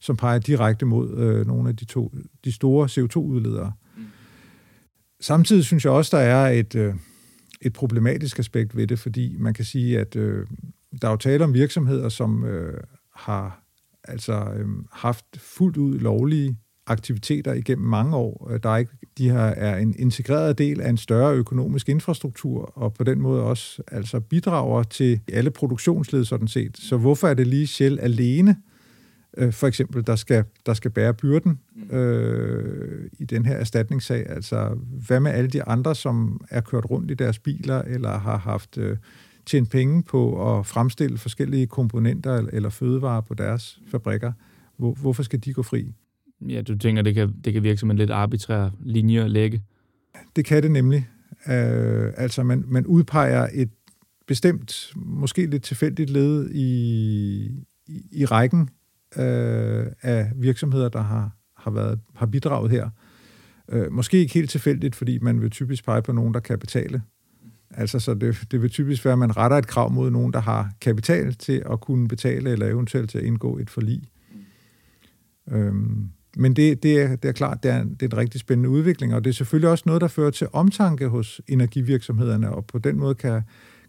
som 0.00 0.16
peger 0.16 0.38
direkte 0.38 0.86
mod 0.86 1.18
øh, 1.18 1.46
nogle 1.46 1.68
af 1.68 1.76
de, 1.76 1.84
to, 1.84 2.14
de 2.44 2.52
store 2.52 2.86
CO2-udledere. 2.86 3.72
Mm. 3.96 4.02
Samtidig 5.20 5.64
synes 5.64 5.84
jeg 5.84 5.92
også, 5.92 6.16
der 6.16 6.22
er 6.22 6.48
et, 6.48 6.74
øh, 6.74 6.94
et 7.62 7.72
problematisk 7.72 8.38
aspekt 8.38 8.76
ved 8.76 8.86
det, 8.86 8.98
fordi 8.98 9.36
man 9.38 9.54
kan 9.54 9.64
sige, 9.64 9.98
at 9.98 10.16
øh, 10.16 10.46
der 11.02 11.08
er 11.08 11.12
jo 11.12 11.16
tale 11.16 11.44
om 11.44 11.54
virksomheder, 11.54 12.08
som 12.08 12.44
øh, 12.44 12.80
har 13.14 13.62
altså 14.04 14.52
øh, 14.56 14.68
haft 14.92 15.26
fuldt 15.36 15.76
ud 15.76 15.98
lovlige 15.98 16.56
aktiviteter 16.88 17.52
igennem 17.52 17.86
mange 17.86 18.16
år. 18.16 18.58
Der 18.62 18.70
er 18.70 18.76
ikke, 18.76 18.92
de 19.18 19.30
her 19.30 19.40
er 19.40 19.78
en 19.78 19.94
integreret 19.98 20.58
del 20.58 20.80
af 20.80 20.90
en 20.90 20.96
større 20.96 21.34
økonomisk 21.34 21.88
infrastruktur, 21.88 22.72
og 22.74 22.94
på 22.94 23.04
den 23.04 23.20
måde 23.20 23.42
også 23.42 23.82
altså 23.92 24.20
bidrager 24.20 24.82
til 24.82 25.20
alle 25.32 25.50
produktionsled 25.50 26.24
sådan 26.24 26.48
set. 26.48 26.78
Så 26.78 26.96
hvorfor 26.96 27.28
er 27.28 27.34
det 27.34 27.46
lige 27.46 27.66
Shell 27.66 28.00
alene, 28.00 28.56
øh, 29.36 29.52
for 29.52 29.66
eksempel, 29.66 30.06
der 30.06 30.16
skal, 30.16 30.44
der 30.66 30.74
skal 30.74 30.90
bære 30.90 31.14
byrden 31.14 31.58
øh, 31.90 33.10
i 33.18 33.24
den 33.24 33.46
her 33.46 33.54
erstatningssag? 33.54 34.30
Altså, 34.30 34.78
hvad 35.06 35.20
med 35.20 35.30
alle 35.30 35.50
de 35.50 35.62
andre, 35.62 35.94
som 35.94 36.40
er 36.50 36.60
kørt 36.60 36.90
rundt 36.90 37.10
i 37.10 37.14
deres 37.14 37.38
biler, 37.38 37.82
eller 37.82 38.18
har 38.18 38.36
haft 38.36 38.78
øh, 38.78 38.96
tjent 39.46 39.70
penge 39.70 40.02
på 40.02 40.58
at 40.58 40.66
fremstille 40.66 41.18
forskellige 41.18 41.66
komponenter 41.66 42.48
eller 42.52 42.68
fødevarer 42.68 43.20
på 43.20 43.34
deres 43.34 43.80
fabrikker? 43.90 44.32
Hvor, 44.76 44.92
hvorfor 44.92 45.22
skal 45.22 45.44
de 45.44 45.52
gå 45.52 45.62
fri? 45.62 45.92
Ja, 46.40 46.62
du 46.62 46.78
tænker, 46.78 47.02
det 47.02 47.14
kan, 47.14 47.32
det 47.44 47.52
kan 47.52 47.62
virke 47.62 47.80
som 47.80 47.90
en 47.90 47.96
lidt 47.96 48.10
arbitrær 48.10 48.70
linje 48.80 49.24
at 49.24 49.30
lægge? 49.30 49.62
Det 50.36 50.44
kan 50.44 50.62
det 50.62 50.70
nemlig. 50.70 51.08
Øh, 51.48 52.12
altså, 52.16 52.42
man, 52.42 52.64
man 52.66 52.86
udpeger 52.86 53.48
et 53.52 53.70
bestemt, 54.26 54.92
måske 54.96 55.46
lidt 55.46 55.62
tilfældigt 55.62 56.10
led 56.10 56.50
i, 56.50 57.64
i, 57.86 58.02
i 58.12 58.24
rækken 58.24 58.68
øh, 59.16 59.86
af 60.02 60.32
virksomheder, 60.36 60.88
der 60.88 61.02
har, 61.02 61.36
har, 61.56 61.70
været, 61.70 62.00
har 62.14 62.26
bidraget 62.26 62.70
her. 62.70 62.90
Øh, 63.68 63.92
måske 63.92 64.18
ikke 64.18 64.34
helt 64.34 64.50
tilfældigt, 64.50 64.96
fordi 64.96 65.18
man 65.18 65.40
vil 65.40 65.50
typisk 65.50 65.84
pege 65.84 66.02
på 66.02 66.12
nogen, 66.12 66.34
der 66.34 66.40
kan 66.40 66.58
betale. 66.58 67.02
Altså, 67.70 67.98
så 67.98 68.14
det, 68.14 68.44
det 68.50 68.62
vil 68.62 68.70
typisk 68.70 69.04
være, 69.04 69.12
at 69.12 69.18
man 69.18 69.36
retter 69.36 69.56
et 69.56 69.66
krav 69.66 69.90
mod 69.90 70.10
nogen, 70.10 70.32
der 70.32 70.40
har 70.40 70.70
kapital 70.80 71.34
til 71.34 71.62
at 71.70 71.80
kunne 71.80 72.08
betale, 72.08 72.50
eller 72.50 72.66
eventuelt 72.66 73.10
til 73.10 73.18
at 73.18 73.24
indgå 73.24 73.58
et 73.58 73.70
forlig. 73.70 74.02
Øhm, 75.50 76.10
men 76.38 76.56
det, 76.56 76.82
det, 76.82 77.00
er, 77.02 77.16
det 77.16 77.28
er 77.28 77.32
klart, 77.32 77.62
det 77.62 77.70
er, 77.70 77.84
det 77.84 78.02
er 78.02 78.06
en 78.06 78.16
rigtig 78.16 78.40
spændende 78.40 78.68
udvikling, 78.68 79.14
og 79.14 79.24
det 79.24 79.30
er 79.30 79.34
selvfølgelig 79.34 79.70
også 79.70 79.84
noget, 79.86 80.00
der 80.00 80.08
fører 80.08 80.30
til 80.30 80.46
omtanke 80.52 81.08
hos 81.08 81.40
energivirksomhederne, 81.48 82.50
og 82.52 82.66
på 82.66 82.78
den 82.78 82.98
måde 82.98 83.14
kan, 83.14 83.42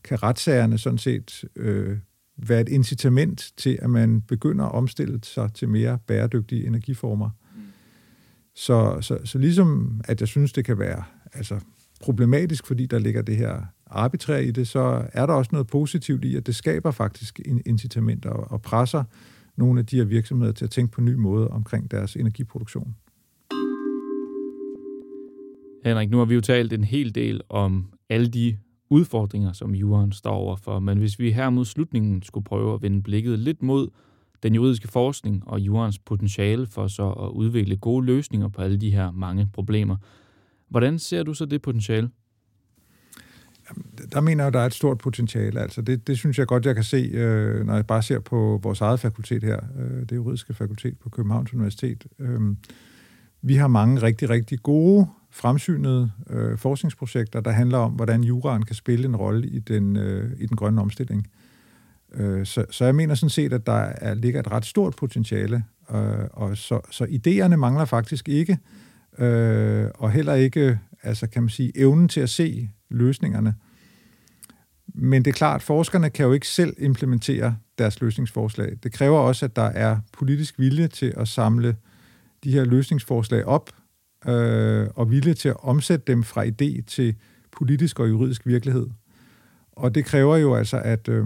kan 0.03 0.23
retssagerne 0.23 0.77
sådan 0.77 0.97
set 0.97 1.45
øh, 1.55 1.97
være 2.37 2.61
et 2.61 2.69
incitament 2.69 3.51
til, 3.57 3.79
at 3.81 3.89
man 3.89 4.21
begynder 4.21 4.65
at 4.65 4.71
omstille 4.71 5.19
sig 5.23 5.53
til 5.53 5.69
mere 5.69 5.97
bæredygtige 6.07 6.67
energiformer. 6.67 7.29
Så, 8.55 8.97
så, 9.01 9.17
så 9.23 9.37
ligesom 9.37 10.01
at 10.03 10.19
jeg 10.19 10.27
synes, 10.27 10.53
det 10.53 10.65
kan 10.65 10.79
være 10.79 11.03
altså, 11.33 11.59
problematisk, 12.01 12.67
fordi 12.67 12.85
der 12.85 12.99
ligger 12.99 13.21
det 13.21 13.37
her 13.37 13.61
arbitrær 13.87 14.37
i 14.37 14.51
det, 14.51 14.67
så 14.67 15.07
er 15.13 15.25
der 15.25 15.33
også 15.33 15.49
noget 15.51 15.67
positivt 15.67 16.25
i, 16.25 16.35
at 16.35 16.47
det 16.47 16.55
skaber 16.55 16.91
faktisk 16.91 17.39
incitamenter 17.65 18.29
og 18.29 18.61
presser 18.61 19.03
nogle 19.59 19.79
af 19.79 19.85
de 19.85 19.97
her 19.97 20.03
virksomheder 20.03 20.53
til 20.53 20.65
at 20.65 20.71
tænke 20.71 20.91
på 20.91 21.01
en 21.01 21.05
ny 21.05 21.13
måde 21.13 21.47
omkring 21.47 21.91
deres 21.91 22.15
energiproduktion. 22.15 22.95
Henrik, 25.85 26.09
nu 26.09 26.17
har 26.17 26.25
vi 26.25 26.35
jo 26.35 26.41
talt 26.41 26.73
en 26.73 26.83
hel 26.83 27.15
del 27.15 27.41
om 27.49 27.85
alle 28.09 28.27
de 28.27 28.57
udfordringer, 28.89 29.51
som 29.51 29.75
juraen 29.75 30.11
står 30.11 30.31
overfor, 30.31 30.79
men 30.79 30.97
hvis 30.97 31.19
vi 31.19 31.31
her 31.31 31.49
mod 31.49 31.65
slutningen 31.65 32.21
skulle 32.21 32.43
prøve 32.43 32.73
at 32.73 32.81
vende 32.81 33.03
blikket 33.03 33.39
lidt 33.39 33.63
mod 33.63 33.89
den 34.43 34.55
juridiske 34.55 34.87
forskning 34.87 35.47
og 35.47 35.59
jurens 35.59 35.99
potentiale 35.99 36.67
for 36.67 36.87
så 36.87 37.09
at 37.09 37.29
udvikle 37.29 37.77
gode 37.77 38.05
løsninger 38.05 38.47
på 38.47 38.61
alle 38.61 38.77
de 38.77 38.91
her 38.91 39.11
mange 39.11 39.49
problemer, 39.53 39.95
Hvordan 40.69 40.99
ser 40.99 41.23
du 41.23 41.33
så 41.33 41.45
det 41.45 41.61
potentiale? 41.61 42.09
Der 44.11 44.21
mener 44.21 44.43
jeg, 44.43 44.53
der 44.53 44.59
er 44.59 44.65
et 44.65 44.73
stort 44.73 44.97
potentiale. 44.97 45.61
Altså 45.61 45.81
det, 45.81 46.07
det 46.07 46.17
synes 46.17 46.39
jeg 46.39 46.47
godt, 46.47 46.65
jeg 46.65 46.75
kan 46.75 46.83
se, 46.83 46.97
øh, 46.97 47.65
når 47.65 47.75
jeg 47.75 47.87
bare 47.87 48.03
ser 48.03 48.19
på 48.19 48.59
vores 48.63 48.81
eget 48.81 48.99
fakultet 48.99 49.43
her, 49.43 49.59
øh, 49.79 50.01
det 50.01 50.15
juridiske 50.15 50.53
fakultet 50.53 50.97
på 50.97 51.09
Københavns 51.09 51.53
Universitet. 51.53 52.05
Øh, 52.19 52.55
vi 53.41 53.55
har 53.55 53.67
mange 53.67 54.01
rigtig, 54.01 54.29
rigtig 54.29 54.59
gode, 54.59 55.07
fremsynede 55.31 56.11
øh, 56.29 56.57
forskningsprojekter, 56.57 57.41
der 57.41 57.51
handler 57.51 57.77
om, 57.77 57.91
hvordan 57.91 58.23
juraen 58.23 58.63
kan 58.63 58.75
spille 58.75 59.05
en 59.05 59.15
rolle 59.15 59.47
i 59.47 59.59
den, 59.59 59.95
øh, 59.97 60.31
i 60.37 60.45
den 60.45 60.57
grønne 60.57 60.81
omstilling. 60.81 61.27
Øh, 62.13 62.45
så, 62.45 62.65
så 62.69 62.85
jeg 62.85 62.95
mener 62.95 63.15
sådan 63.15 63.29
set, 63.29 63.53
at 63.53 63.65
der 63.65 63.73
er, 63.73 64.13
ligger 64.13 64.39
et 64.39 64.51
ret 64.51 64.65
stort 64.65 64.95
potentiale, 64.95 65.63
øh, 65.91 66.27
og 66.31 66.57
så, 66.57 66.79
så 66.91 67.03
idéerne 67.03 67.55
mangler 67.55 67.85
faktisk 67.85 68.29
ikke, 68.29 68.57
øh, 69.19 69.87
og 69.95 70.11
heller 70.11 70.33
ikke, 70.33 70.79
altså 71.03 71.27
kan 71.27 71.43
man 71.43 71.49
sige, 71.49 71.71
evnen 71.75 72.07
til 72.07 72.21
at 72.21 72.29
se 72.29 72.69
løsningerne. 72.89 73.55
Men 74.93 75.25
det 75.25 75.31
er 75.31 75.35
klart, 75.35 75.55
at 75.55 75.63
forskerne 75.63 76.09
kan 76.09 76.25
jo 76.25 76.33
ikke 76.33 76.47
selv 76.47 76.75
implementere 76.79 77.57
deres 77.77 78.01
løsningsforslag. 78.01 78.77
Det 78.83 78.91
kræver 78.91 79.19
også, 79.19 79.45
at 79.45 79.55
der 79.55 79.61
er 79.61 79.97
politisk 80.13 80.59
vilje 80.59 80.87
til 80.87 81.13
at 81.17 81.27
samle 81.27 81.75
de 82.43 82.51
her 82.51 82.65
løsningsforslag 82.65 83.45
op, 83.45 83.69
øh, 84.27 84.87
og 84.95 85.11
vilje 85.11 85.33
til 85.33 85.49
at 85.49 85.55
omsætte 85.59 86.03
dem 86.07 86.23
fra 86.23 86.45
idé 86.45 86.81
til 86.87 87.15
politisk 87.51 87.99
og 87.99 88.09
juridisk 88.09 88.45
virkelighed. 88.45 88.87
Og 89.71 89.95
det 89.95 90.05
kræver 90.05 90.37
jo 90.37 90.55
altså, 90.55 90.77
at 90.77 91.09
øh, 91.09 91.25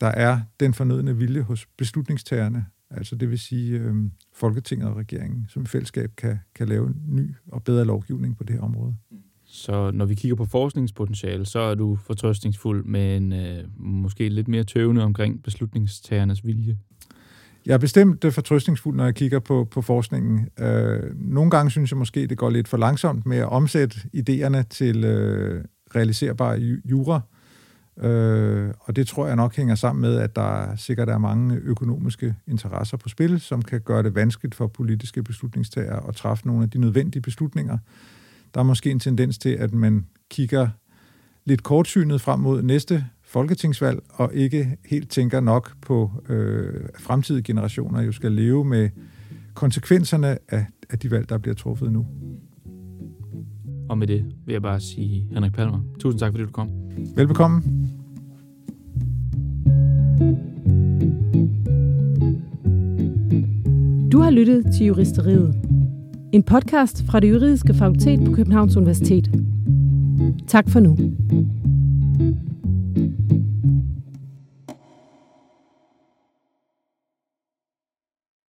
der 0.00 0.06
er 0.06 0.40
den 0.60 0.74
fornødne 0.74 1.16
vilje 1.16 1.40
hos 1.40 1.66
beslutningstagerne, 1.66 2.66
altså 2.90 3.16
det 3.16 3.30
vil 3.30 3.38
sige 3.38 3.78
øh, 3.78 3.94
Folketinget 4.32 4.88
og 4.88 4.96
regeringen, 4.96 5.46
som 5.48 5.62
i 5.62 5.66
fællesskab 5.66 6.10
kan, 6.16 6.38
kan 6.54 6.68
lave 6.68 6.86
en 6.86 7.02
ny 7.06 7.34
og 7.46 7.64
bedre 7.64 7.84
lovgivning 7.84 8.36
på 8.36 8.44
det 8.44 8.54
her 8.54 8.62
område. 8.62 8.96
Mm. 9.10 9.23
Så 9.54 9.90
når 9.90 10.04
vi 10.04 10.14
kigger 10.14 10.36
på 10.36 10.44
forskningspotentiale, 10.44 11.46
så 11.46 11.58
er 11.58 11.74
du 11.74 11.96
fortrøstningsfuld, 11.96 12.84
men 12.84 13.32
øh, 13.32 13.64
måske 13.76 14.28
lidt 14.28 14.48
mere 14.48 14.64
tøvende 14.64 15.02
omkring 15.02 15.42
beslutningstagernes 15.42 16.46
vilje. 16.46 16.78
Jeg 17.66 17.74
er 17.74 17.78
bestemt 17.78 18.24
øh, 18.24 18.32
fortrøstningsfuld, 18.32 18.96
når 18.96 19.04
jeg 19.04 19.14
kigger 19.14 19.38
på, 19.38 19.68
på 19.70 19.82
forskningen. 19.82 20.48
Øh, 20.58 21.02
nogle 21.16 21.50
gange 21.50 21.70
synes 21.70 21.90
jeg 21.90 21.98
måske, 21.98 22.26
det 22.26 22.38
går 22.38 22.50
lidt 22.50 22.68
for 22.68 22.76
langsomt 22.76 23.26
med 23.26 23.38
at 23.38 23.48
omsætte 23.48 23.96
idéerne 24.16 24.62
til 24.70 25.04
øh, 25.04 25.64
realiserbar 25.96 26.54
jura. 26.84 27.20
Øh, 28.00 28.70
og 28.80 28.96
det 28.96 29.06
tror 29.06 29.26
jeg 29.26 29.36
nok 29.36 29.56
hænger 29.56 29.74
sammen 29.74 30.02
med, 30.02 30.16
at 30.16 30.36
der 30.36 30.76
sikkert 30.76 31.08
er 31.08 31.18
mange 31.18 31.56
økonomiske 31.56 32.34
interesser 32.46 32.96
på 32.96 33.08
spil, 33.08 33.40
som 33.40 33.62
kan 33.62 33.80
gøre 33.80 34.02
det 34.02 34.14
vanskeligt 34.14 34.54
for 34.54 34.66
politiske 34.66 35.22
beslutningstagere 35.22 36.08
at 36.08 36.14
træffe 36.14 36.46
nogle 36.46 36.62
af 36.62 36.70
de 36.70 36.78
nødvendige 36.78 37.22
beslutninger. 37.22 37.78
Der 38.54 38.60
er 38.60 38.64
måske 38.64 38.90
en 38.90 39.00
tendens 39.00 39.38
til, 39.38 39.48
at 39.48 39.74
man 39.74 40.06
kigger 40.30 40.68
lidt 41.44 41.62
kortsynet 41.62 42.20
frem 42.20 42.40
mod 42.40 42.62
næste 42.62 43.04
folketingsvalg, 43.22 43.98
og 44.08 44.34
ikke 44.34 44.76
helt 44.86 45.10
tænker 45.10 45.40
nok 45.40 45.72
på 45.82 46.10
øh, 46.28 46.88
fremtidige 46.98 47.42
generationer, 47.42 48.02
jo 48.02 48.12
skal 48.12 48.32
leve 48.32 48.64
med 48.64 48.88
konsekvenserne 49.54 50.38
af, 50.48 50.66
af 50.90 50.98
de 50.98 51.10
valg, 51.10 51.28
der 51.28 51.38
bliver 51.38 51.54
truffet 51.54 51.92
nu. 51.92 52.06
Og 53.88 53.98
med 53.98 54.06
det 54.06 54.24
vil 54.46 54.52
jeg 54.52 54.62
bare 54.62 54.80
sige, 54.80 55.26
Henrik 55.32 55.52
Palmer, 55.52 55.80
tusind 55.98 56.20
tak, 56.20 56.32
fordi 56.32 56.44
du 56.44 56.50
kom. 56.50 56.70
Velbekomme. 57.16 57.62
Du 64.12 64.18
har 64.18 64.30
lyttet 64.30 64.64
til 64.76 64.86
Juristeriet. 64.86 65.63
En 66.34 66.42
podcast 66.42 67.04
fra 67.06 67.20
det 67.20 67.30
juridiske 67.30 67.74
fakultet 67.74 68.24
på 68.24 68.32
Københavns 68.32 68.76
Universitet. 68.76 69.30
Tak 70.48 70.70
for 70.70 70.80
nu. 70.80 70.96